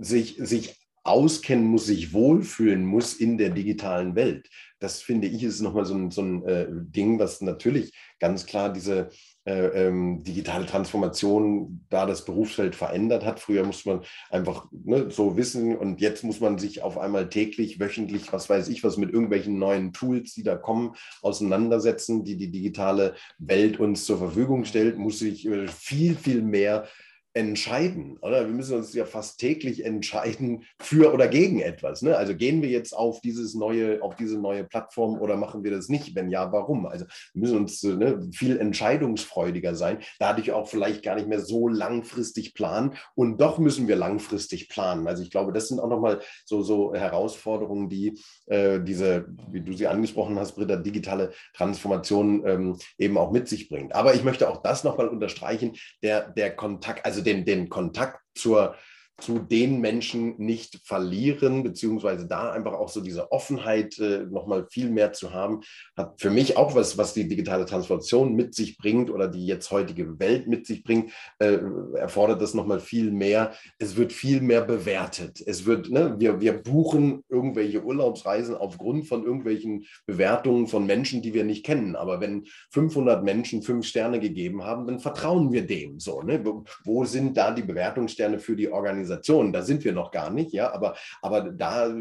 [0.00, 4.48] sich, sich auskennen muss, sich wohlfühlen muss in der digitalen Welt.
[4.78, 8.72] Das finde ich ist nochmal so ein, so ein äh, Ding, was natürlich ganz klar
[8.72, 9.10] diese
[9.44, 13.40] äh, ähm, digitale Transformation da das Berufsfeld verändert hat.
[13.40, 17.80] Früher musste man einfach ne, so wissen und jetzt muss man sich auf einmal täglich,
[17.80, 22.50] wöchentlich, was weiß ich, was mit irgendwelchen neuen Tools, die da kommen, auseinandersetzen, die die
[22.50, 26.86] digitale Welt uns zur Verfügung stellt, muss sich äh, viel, viel mehr
[27.34, 28.46] entscheiden, oder?
[28.46, 32.02] Wir müssen uns ja fast täglich entscheiden für oder gegen etwas.
[32.02, 32.16] Ne?
[32.16, 35.88] Also gehen wir jetzt auf dieses neue, auf diese neue Plattform oder machen wir das
[35.88, 36.14] nicht?
[36.14, 36.86] Wenn ja, warum?
[36.86, 41.68] Also wir müssen uns ne, viel entscheidungsfreudiger sein, dadurch auch vielleicht gar nicht mehr so
[41.68, 45.06] langfristig planen und doch müssen wir langfristig planen.
[45.06, 49.72] Also ich glaube, das sind auch nochmal so, so Herausforderungen, die äh, diese, wie du
[49.72, 53.94] sie angesprochen hast, Britta, digitale Transformation ähm, eben auch mit sich bringt.
[53.94, 55.72] Aber ich möchte auch das nochmal unterstreichen,
[56.02, 58.74] der, der Kontakt, also den, den Kontakt zur,
[59.20, 64.90] zu den Menschen nicht verlieren, beziehungsweise da einfach auch so diese Offenheit äh, nochmal viel
[64.90, 65.60] mehr zu haben,
[65.96, 69.70] hat für mich auch was, was die digitale Transformation mit sich bringt oder die jetzt
[69.70, 71.58] heutige Welt mit sich bringt, äh,
[71.94, 73.52] erfordert das nochmal viel mehr.
[73.78, 75.42] Es wird viel mehr bewertet.
[75.46, 81.34] Es wird, ne, wir, wir buchen irgendwelche Urlaubsreisen aufgrund von irgendwelchen Bewertungen von Menschen, die
[81.34, 81.94] wir nicht kennen.
[81.96, 86.22] Aber wenn 500 Menschen fünf Sterne gegeben haben, dann vertrauen wir dem so.
[86.22, 86.42] Ne?
[86.84, 89.01] Wo, sind da die Bewertungssterne für die Organisation?
[89.02, 91.92] Organisation, da sind wir noch gar nicht, ja, aber, aber da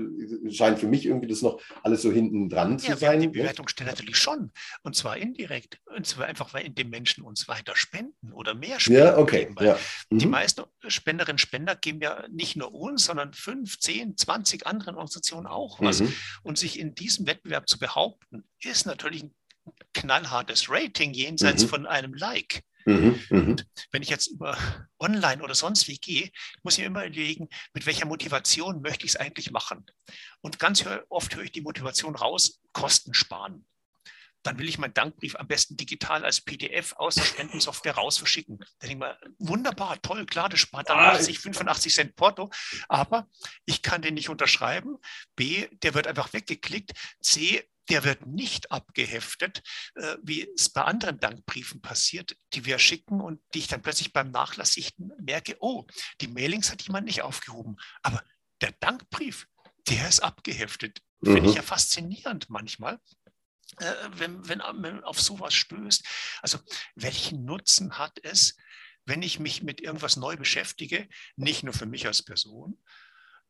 [0.49, 3.20] scheint für mich irgendwie das noch alles so hinten dran zu ja, sein.
[3.20, 4.52] Die Bewertung steht natürlich schon,
[4.84, 8.80] und zwar indirekt, und zwar einfach, weil in dem Menschen uns weiter spenden oder mehr
[8.80, 9.02] spenden.
[9.02, 9.45] Ja, okay.
[9.45, 9.78] Geben, ja.
[10.10, 10.20] Mhm.
[10.20, 14.95] Die meisten Spenderinnen und Spender geben ja nicht nur uns, sondern fünf, zehn, zwanzig anderen
[14.95, 16.02] Organisationen auch was.
[16.02, 16.14] Mhm.
[16.43, 19.34] Und sich in diesem Wettbewerb zu behaupten, ist natürlich ein
[19.93, 21.68] knallhartes Rating jenseits mhm.
[21.68, 22.62] von einem Like.
[22.86, 23.56] Mhm, mhm,
[23.92, 24.58] wenn ich jetzt über
[25.00, 26.32] online oder sonst wie gehe,
[26.64, 29.86] muss ich mir immer überlegen, mit welcher Motivation möchte ich es eigentlich machen.
[30.42, 33.66] Und ganz oft höre ich die Motivation raus, Kosten sparen.
[34.44, 38.58] Dann will ich meinen Dankbrief am besten digital als PDF aus der Spendensoftware raus verschicken.
[38.80, 42.50] Da denke ich mal, wunderbar, toll, klar, das spart dann 80, 85 Cent Porto,
[42.90, 43.30] aber
[43.66, 44.98] ich kann den nicht unterschreiben.
[45.36, 46.94] B, der wird einfach weggeklickt.
[47.22, 49.64] C, der wird nicht abgeheftet,
[49.96, 54.14] äh, wie es bei anderen Dankbriefen passiert, die wir schicken und die ich dann plötzlich
[54.14, 55.86] beim Nachlasssichten merke, oh,
[56.22, 58.24] die Mailings hat jemand nicht aufgehoben, aber
[58.62, 59.48] der Dankbrief,
[59.88, 61.02] der ist abgeheftet.
[61.22, 61.34] Mhm.
[61.34, 63.00] Finde ich ja faszinierend manchmal.
[63.78, 66.06] Äh, wenn, wenn man auf sowas stößt.
[66.42, 66.60] Also
[66.96, 68.58] welchen Nutzen hat es,
[69.06, 72.82] wenn ich mich mit irgendwas neu beschäftige, nicht nur für mich als Person,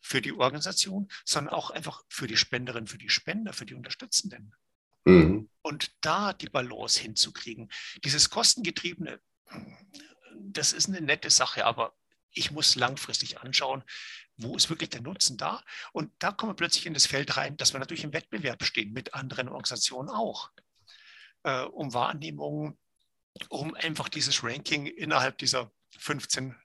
[0.02, 4.56] für die Organisation, sondern auch einfach für die Spenderin, für die Spender, für die Unterstützenden.
[5.06, 5.50] Mhm.
[5.62, 7.72] Und da die Balance hinzukriegen.
[8.04, 9.20] Dieses kostengetriebene,
[10.40, 11.96] das ist eine nette Sache, aber
[12.34, 13.84] ich muss langfristig anschauen,
[14.38, 15.64] wo ist wirklich der Nutzen da?
[15.92, 18.92] Und da kommen wir plötzlich in das Feld rein, dass wir natürlich im Wettbewerb stehen
[18.92, 20.52] mit anderen Organisationen auch,
[21.44, 22.78] äh, um Wahrnehmungen,
[23.50, 26.56] um einfach dieses Ranking innerhalb dieser 15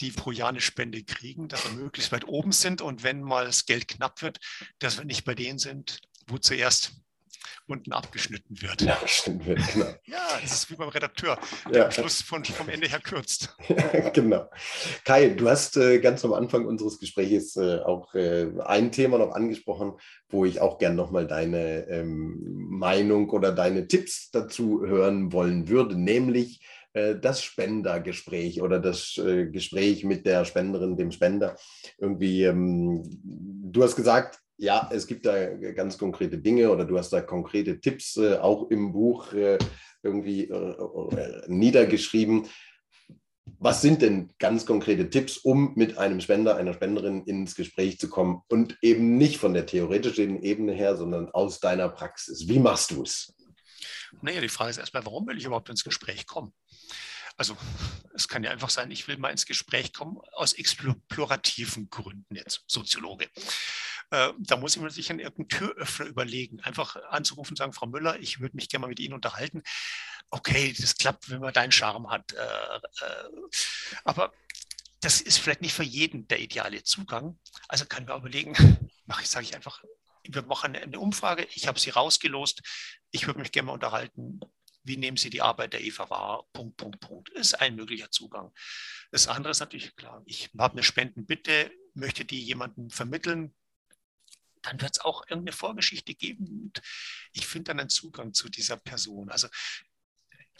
[0.00, 3.46] die pro Jahr eine Spende kriegen, dass wir möglichst weit oben sind und wenn mal
[3.46, 4.38] das Geld knapp wird,
[4.78, 6.92] dass wir nicht bei denen sind, wo zuerst
[7.68, 8.80] unten abgeschnitten wird.
[8.82, 9.86] Ja, abgeschnitten wird, genau.
[10.04, 11.38] ja, das ist wie beim Redakteur,
[11.70, 11.84] der ja.
[11.86, 13.54] am Schluss von, vom Ende her kürzt.
[13.68, 14.50] Ja, genau.
[15.04, 19.32] Kai, du hast äh, ganz am Anfang unseres Gesprächs äh, auch äh, ein Thema noch
[19.32, 19.92] angesprochen,
[20.28, 25.96] wo ich auch gern nochmal deine ähm, Meinung oder deine Tipps dazu hören wollen würde,
[25.96, 26.60] nämlich
[26.94, 31.56] das Spendergespräch oder das äh, Gespräch mit der Spenderin, dem Spender.
[31.98, 37.10] Irgendwie, ähm, du hast gesagt, ja, es gibt da ganz konkrete Dinge oder du hast
[37.12, 39.32] da konkrete Tipps äh, auch im Buch
[40.02, 40.50] irgendwie
[41.48, 42.46] niedergeschrieben.
[43.58, 48.08] Was sind denn ganz konkrete Tipps, um mit einem Spender, einer Spenderin ins Gespräch zu
[48.08, 52.46] kommen und eben nicht von der theoretischen Ebene her, sondern aus deiner Praxis?
[52.46, 53.34] Wie machst du es?
[54.22, 56.52] Naja, die Frage ist erstmal, warum will ich überhaupt ins Gespräch kommen?
[57.38, 57.56] Also
[58.14, 62.64] es kann ja einfach sein, ich will mal ins Gespräch kommen aus explorativen Gründen jetzt,
[62.66, 63.30] Soziologe.
[64.10, 67.86] Äh, da muss ich mir sich an irgendeinen Türöffner überlegen, einfach anzurufen und sagen, Frau
[67.86, 69.62] Müller, ich würde mich gerne mal mit Ihnen unterhalten.
[70.30, 72.32] Okay, das klappt, wenn man deinen Charme hat.
[72.32, 72.76] Äh,
[73.06, 73.30] äh,
[74.04, 74.32] aber
[75.00, 77.38] das ist vielleicht nicht für jeden der ideale Zugang.
[77.68, 78.54] Also kann man überlegen,
[79.06, 79.84] mache ich, sage ich einfach,
[80.24, 82.62] wir machen eine Umfrage, ich habe sie rausgelost,
[83.12, 84.40] ich würde mich gerne mal unterhalten,
[84.88, 86.48] wie nehmen Sie die Arbeit der Eva wahr?
[86.52, 87.28] Punkt, Punkt, Punkt.
[87.30, 88.52] Ist ein möglicher Zugang.
[89.12, 93.54] Das andere ist natürlich klar, ich habe eine Spendenbitte, möchte die jemandem vermitteln,
[94.62, 96.46] dann wird es auch irgendeine Vorgeschichte geben.
[96.46, 96.82] Und
[97.32, 99.30] ich finde dann einen Zugang zu dieser Person.
[99.30, 99.48] Also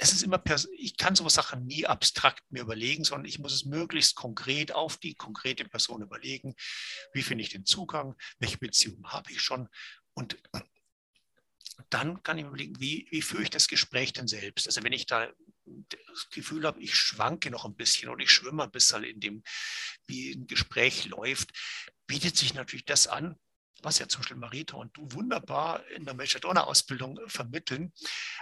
[0.00, 0.42] es ist immer,
[0.76, 4.96] ich kann so Sachen nie abstrakt mir überlegen, sondern ich muss es möglichst konkret auf
[4.96, 6.54] die konkrete Person überlegen.
[7.12, 8.14] Wie finde ich den Zugang?
[8.38, 9.68] Welche Beziehungen habe ich schon?
[10.14, 10.38] Und
[11.90, 14.66] dann kann ich mir überlegen, wie, wie führe ich das Gespräch denn selbst?
[14.66, 15.28] Also wenn ich da
[16.08, 19.42] das Gefühl habe, ich schwanke noch ein bisschen und ich schwimme ein bisschen in dem,
[20.06, 21.50] wie ein Gespräch läuft,
[22.06, 23.36] bietet sich natürlich das an,
[23.82, 27.92] was ja zum Beispiel Marita und du wunderbar in der Melchadonna-Ausbildung vermitteln,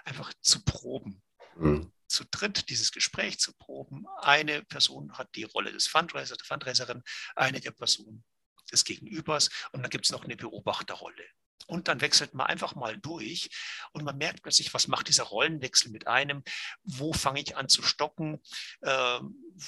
[0.04, 1.22] einfach zu proben.
[1.56, 1.92] Mhm.
[2.08, 4.06] Zu dritt dieses Gespräch zu proben.
[4.20, 7.02] Eine Person hat die Rolle des Fundraisers, der Fundraiserin,
[7.34, 8.24] eine der Personen
[8.72, 11.24] des Gegenübers und dann gibt es noch eine Beobachterrolle.
[11.66, 13.50] Und dann wechselt man einfach mal durch
[13.92, 16.42] und man merkt plötzlich, was macht dieser Rollenwechsel mit einem?
[16.82, 18.40] Wo fange ich an zu stocken?
[18.80, 19.20] Äh,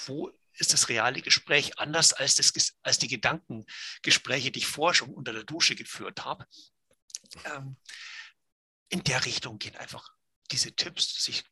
[0.07, 5.15] wo ist das reale Gespräch anders als, das, als die Gedankengespräche, die ich vorher schon
[5.15, 6.47] unter der Dusche geführt habe?
[7.45, 7.77] Ähm,
[8.89, 10.09] in der Richtung gehen einfach
[10.51, 11.45] diese Tipps, sich,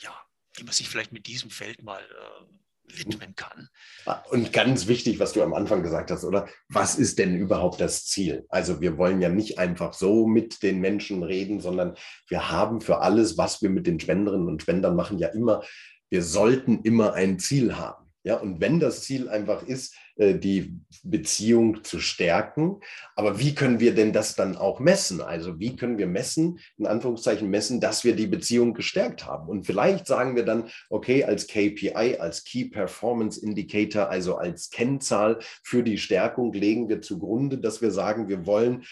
[0.00, 0.14] ja,
[0.54, 2.56] wie man sich vielleicht mit diesem Feld mal äh,
[2.88, 3.68] widmen kann.
[4.04, 6.46] Ah, und ganz wichtig, was du am Anfang gesagt hast, oder?
[6.68, 8.46] Was ist denn überhaupt das Ziel?
[8.48, 11.94] Also wir wollen ja nicht einfach so mit den Menschen reden, sondern
[12.28, 15.62] wir haben für alles, was wir mit den Spenderinnen und Spendern machen, ja immer,
[16.08, 18.05] wir sollten immer ein Ziel haben.
[18.26, 22.80] Ja, und wenn das Ziel einfach ist, äh, die Beziehung zu stärken,
[23.14, 25.20] aber wie können wir denn das dann auch messen?
[25.20, 29.48] Also wie können wir messen, in Anführungszeichen messen, dass wir die Beziehung gestärkt haben?
[29.48, 35.38] Und vielleicht sagen wir dann, okay, als KPI, als Key Performance Indicator, also als Kennzahl
[35.62, 38.82] für die Stärkung legen wir zugrunde, dass wir sagen, wir wollen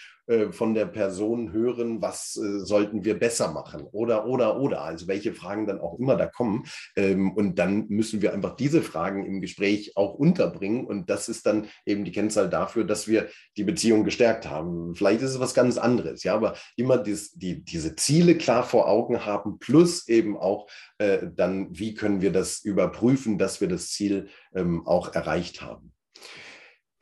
[0.53, 5.35] von der Person hören, was äh, sollten wir besser machen oder, oder, oder, also welche
[5.35, 6.65] Fragen dann auch immer da kommen.
[6.97, 10.87] Ähm, und dann müssen wir einfach diese Fragen im Gespräch auch unterbringen.
[10.87, 14.95] Und das ist dann eben die Kennzahl dafür, dass wir die Beziehung gestärkt haben.
[14.95, 18.89] Vielleicht ist es was ganz anderes, ja, aber immer dies, die, diese Ziele klar vor
[18.89, 20.69] Augen haben, plus eben auch
[20.99, 25.94] äh, dann, wie können wir das überprüfen, dass wir das Ziel ähm, auch erreicht haben.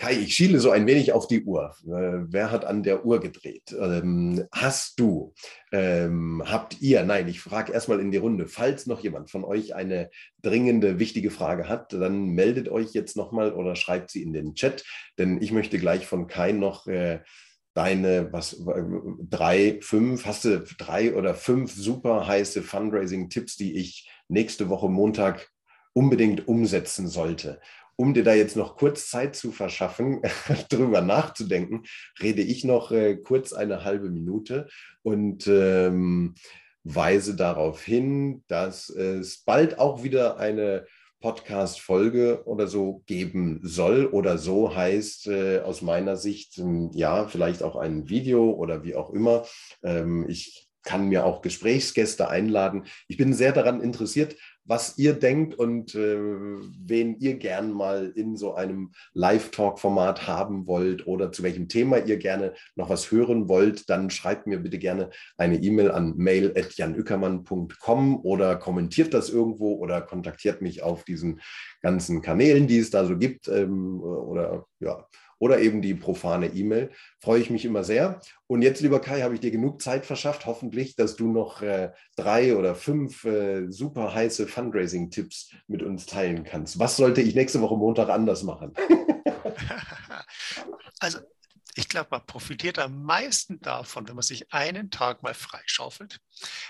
[0.02, 1.76] Kai, ich schiele so ein wenig auf die Uhr.
[1.84, 3.72] Äh, wer hat an der Uhr gedreht?
[3.78, 5.32] Ähm, hast du,
[5.70, 9.76] ähm, habt ihr, nein, ich frage erstmal in die Runde, falls noch jemand von euch
[9.76, 10.10] eine
[10.42, 14.84] dringende, wichtige Frage hat, dann meldet euch jetzt nochmal oder schreibt sie in den Chat,
[15.18, 17.20] denn ich möchte gleich von Kai noch äh,
[17.72, 18.60] deine, was,
[19.30, 25.48] drei, fünf, hast du drei oder fünf super heiße Fundraising-Tipps, die ich nächste Woche Montag
[25.94, 27.60] unbedingt umsetzen sollte
[28.02, 30.22] um dir da jetzt noch kurz Zeit zu verschaffen,
[30.70, 31.84] drüber nachzudenken,
[32.20, 34.66] rede ich noch äh, kurz eine halbe Minute
[35.04, 36.34] und ähm,
[36.82, 40.84] weise darauf hin, dass es bald auch wieder eine
[41.20, 47.62] Podcast-Folge oder so geben soll oder so heißt äh, aus meiner Sicht, ähm, ja, vielleicht
[47.62, 49.44] auch ein Video oder wie auch immer.
[49.84, 52.86] Ähm, ich kann mir auch Gesprächsgäste einladen.
[53.06, 54.34] Ich bin sehr daran interessiert,
[54.64, 61.06] was ihr denkt und äh, wen ihr gern mal in so einem Live-Talk-Format haben wollt
[61.06, 65.10] oder zu welchem Thema ihr gerne noch was hören wollt, dann schreibt mir bitte gerne
[65.36, 71.40] eine E-Mail an mail.janückermann.com oder kommentiert das irgendwo oder kontaktiert mich auf diesen
[71.80, 75.06] ganzen Kanälen, die es da so gibt ähm, oder ja,
[75.42, 76.92] oder eben die profane E-Mail.
[77.18, 78.20] Freue ich mich immer sehr.
[78.46, 81.90] Und jetzt, lieber Kai, habe ich dir genug Zeit verschafft, hoffentlich, dass du noch äh,
[82.14, 86.78] drei oder fünf äh, super heiße Fundraising-Tipps mit uns teilen kannst.
[86.78, 88.72] Was sollte ich nächste Woche Montag anders machen?
[91.00, 91.18] also
[91.74, 96.20] ich glaube, man profitiert am meisten davon, wenn man sich einen Tag mal freischaufelt,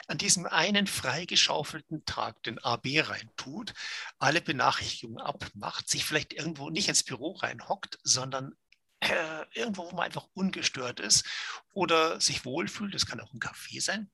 [0.06, 3.74] an diesem einen freigeschaufelten Tag den AB reintut,
[4.18, 8.54] alle Benachrichtigungen abmacht, sich vielleicht irgendwo nicht ins Büro reinhockt, sondern
[9.02, 11.26] äh, irgendwo, wo man einfach ungestört ist
[11.72, 14.10] oder sich wohlfühlt, das kann auch ein Café sein,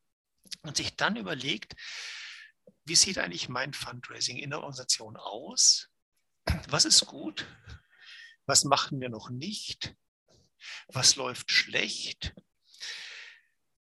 [0.63, 1.77] und sich dann überlegt,
[2.85, 5.91] wie sieht eigentlich mein Fundraising in der Organisation aus?
[6.69, 7.47] Was ist gut?
[8.47, 9.95] Was machen wir noch nicht?
[10.89, 12.35] Was läuft schlecht?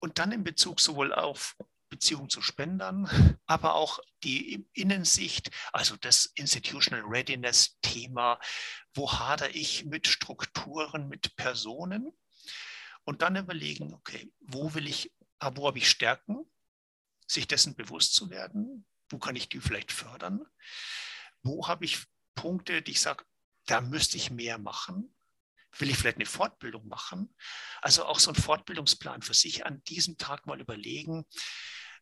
[0.01, 1.57] Und dann in Bezug sowohl auf
[2.01, 8.41] Beziehung zu Spendern, aber auch die Innensicht, also das Institutional Readiness-Thema,
[8.95, 12.11] wo hadere ich mit Strukturen, mit Personen?
[13.05, 15.13] Und dann überlegen, okay, wo will ich,
[15.55, 16.51] wo habe ich Stärken,
[17.27, 20.47] sich dessen bewusst zu werden, wo kann ich die vielleicht fördern,
[21.43, 23.27] wo habe ich Punkte, die ich sage,
[23.67, 25.15] da müsste ich mehr machen,
[25.77, 27.35] will ich vielleicht eine Fortbildung machen,
[27.83, 31.27] also auch so ein Fortbildungsplan für sich an diesem Tag mal überlegen,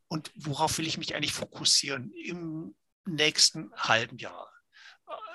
[0.08, 4.50] und worauf will ich mich eigentlich fokussieren im nächsten halben Jahr?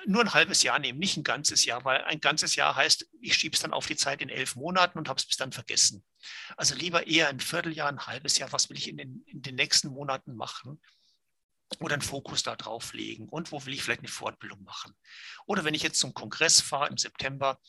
[0.06, 3.36] Nur ein halbes Jahr nehmen, nicht ein ganzes Jahr, weil ein ganzes Jahr heißt, ich
[3.36, 6.04] schiebe es dann auf die Zeit in elf Monaten und habe es bis dann vergessen.
[6.58, 9.56] Also lieber eher ein Vierteljahr, ein halbes Jahr, was will ich in den, in den
[9.56, 10.82] nächsten Monaten machen?
[11.80, 14.94] oder einen Fokus da drauf legen und wo will ich vielleicht eine Fortbildung machen.
[15.46, 17.60] Oder wenn ich jetzt zum Kongress fahre im September,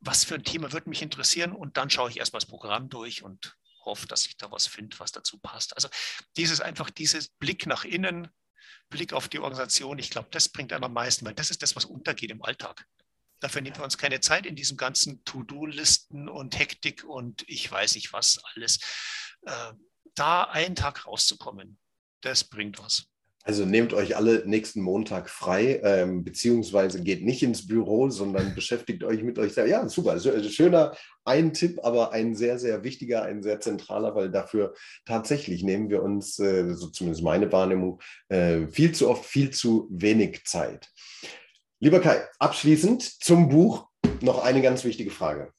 [0.00, 3.22] was für ein Thema würde mich interessieren und dann schaue ich erstmal das Programm durch
[3.22, 5.74] und hoffe, dass ich da was finde, was dazu passt.
[5.74, 5.88] Also
[6.36, 8.28] dieses einfach, dieses Blick nach innen,
[8.90, 11.76] Blick auf die Organisation, ich glaube, das bringt einem am meisten, weil das ist das,
[11.76, 12.86] was untergeht im Alltag.
[13.40, 17.94] Dafür nehmen wir uns keine Zeit in diesen ganzen To-Do-Listen und Hektik und ich weiß
[17.94, 18.78] nicht was alles.
[19.42, 19.72] Äh,
[20.14, 21.78] da einen Tag rauszukommen,
[22.20, 23.06] das bringt was.
[23.46, 29.04] Also nehmt euch alle nächsten Montag frei, ähm, beziehungsweise geht nicht ins Büro, sondern beschäftigt
[29.04, 29.70] euch mit euch selbst.
[29.70, 30.12] Ja, super.
[30.12, 34.74] Also, also schöner ein Tipp, aber ein sehr, sehr wichtiger, ein sehr zentraler, weil dafür
[35.04, 39.88] tatsächlich nehmen wir uns, äh, so zumindest meine Wahrnehmung, äh, viel zu oft viel zu
[39.90, 40.88] wenig Zeit.
[41.80, 43.88] Lieber Kai, abschließend zum Buch
[44.22, 45.52] noch eine ganz wichtige Frage.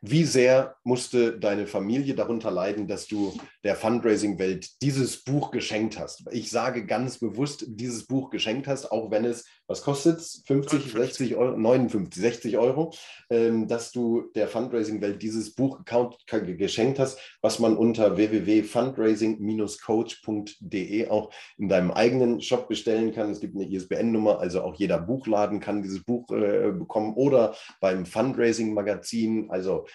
[0.00, 6.24] Wie sehr musste deine Familie darunter leiden, dass du der Fundraising-Welt dieses Buch geschenkt hast?
[6.30, 10.44] Ich sage ganz bewusst, dieses Buch geschenkt hast, auch wenn es, was kostet es?
[10.46, 12.92] 50, 60 Euro, 59, 60 Euro,
[13.30, 21.68] ähm, dass du der Fundraising-Welt dieses Buch geschenkt hast, was man unter www.fundraising-coach.de auch in
[21.68, 23.30] deinem eigenen Shop bestellen kann.
[23.30, 28.06] Es gibt eine ISBN-Nummer, also auch jeder Buchladen kann dieses Buch äh, bekommen oder beim
[28.06, 29.86] Fundraising-Magazin also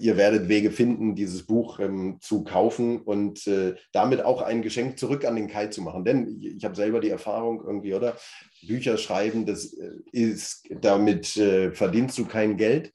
[0.00, 4.98] ihr werdet Wege finden, dieses Buch ähm, zu kaufen und äh, damit auch ein Geschenk
[4.98, 6.04] zurück an den Kai zu machen.
[6.04, 8.16] Denn ich, ich habe selber die Erfahrung irgendwie, oder?
[8.66, 12.92] Bücher schreiben, das äh, ist, damit äh, verdienst du kein Geld,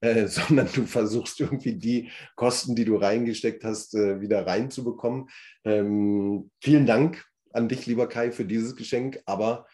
[0.00, 5.28] äh, sondern du versuchst irgendwie die Kosten, die du reingesteckt hast, äh, wieder reinzubekommen.
[5.64, 9.66] Ähm, vielen Dank an dich, lieber Kai, für dieses Geschenk, aber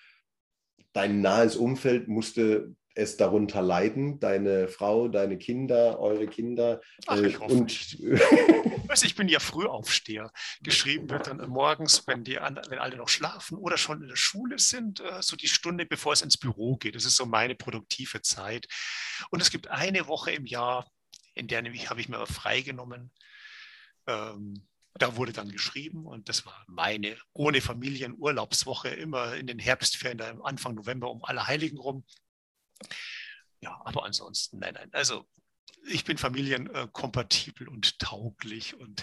[0.93, 6.81] dein nahes Umfeld musste es darunter leiden, deine Frau, deine Kinder, eure Kinder.
[7.07, 7.99] Ach, ich äh, hoffe und
[9.03, 10.33] ich bin ja Frühaufsteher.
[10.63, 14.59] Geschrieben wird dann morgens, wenn, die, wenn alle noch schlafen oder schon in der Schule
[14.59, 16.95] sind, äh, so die Stunde, bevor es ins Büro geht.
[16.95, 18.67] Das ist so meine produktive Zeit.
[19.31, 20.91] Und es gibt eine Woche im Jahr,
[21.35, 23.13] in der nämlich habe ich mir freigenommen.
[24.07, 30.43] Ähm, da wurde dann geschrieben und das war meine ohne Familienurlaubswoche immer in den Herbstferien,
[30.43, 32.05] Anfang November um alle Heiligen rum.
[33.61, 34.89] Ja, aber ansonsten, nein, nein.
[34.93, 35.27] Also
[35.89, 39.03] ich bin familienkompatibel und tauglich und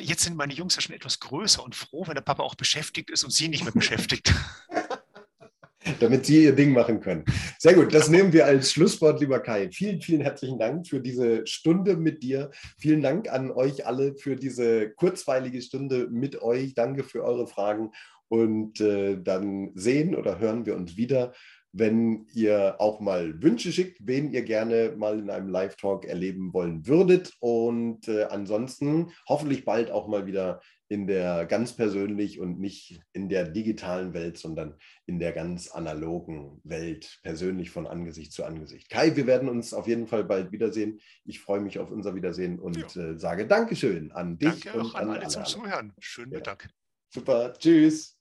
[0.00, 3.10] jetzt sind meine Jungs ja schon etwas größer und froh, wenn der Papa auch beschäftigt
[3.10, 4.32] ist und sie nicht mehr beschäftigt.
[6.00, 7.24] Damit sie ihr Ding machen können.
[7.58, 9.70] Sehr gut, das nehmen wir als Schlusswort, lieber Kai.
[9.70, 12.50] Vielen, vielen herzlichen Dank für diese Stunde mit dir.
[12.78, 16.74] Vielen Dank an euch alle für diese kurzweilige Stunde mit euch.
[16.74, 17.90] Danke für eure Fragen.
[18.28, 21.34] Und äh, dann sehen oder hören wir uns wieder
[21.74, 26.86] wenn ihr auch mal Wünsche schickt, wen ihr gerne mal in einem Live-Talk erleben wollen
[26.86, 27.32] würdet.
[27.40, 33.28] Und äh, ansonsten hoffentlich bald auch mal wieder in der ganz persönlich und nicht in
[33.28, 34.74] der digitalen Welt, sondern
[35.06, 38.88] in der ganz analogen Welt, persönlich von Angesicht zu Angesicht.
[38.88, 41.00] Kai, wir werden uns auf jeden Fall bald wiedersehen.
[41.24, 45.10] Ich freue mich auf unser Wiedersehen und äh, sage Dankeschön an dich Danke und an,
[45.10, 45.92] an alle zum Zuhören.
[45.98, 46.38] Schönen ja.
[46.38, 46.68] Mittag.
[47.08, 48.13] Super, tschüss.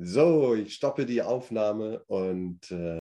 [0.00, 2.96] So, ich stoppe die Aufnahme und äh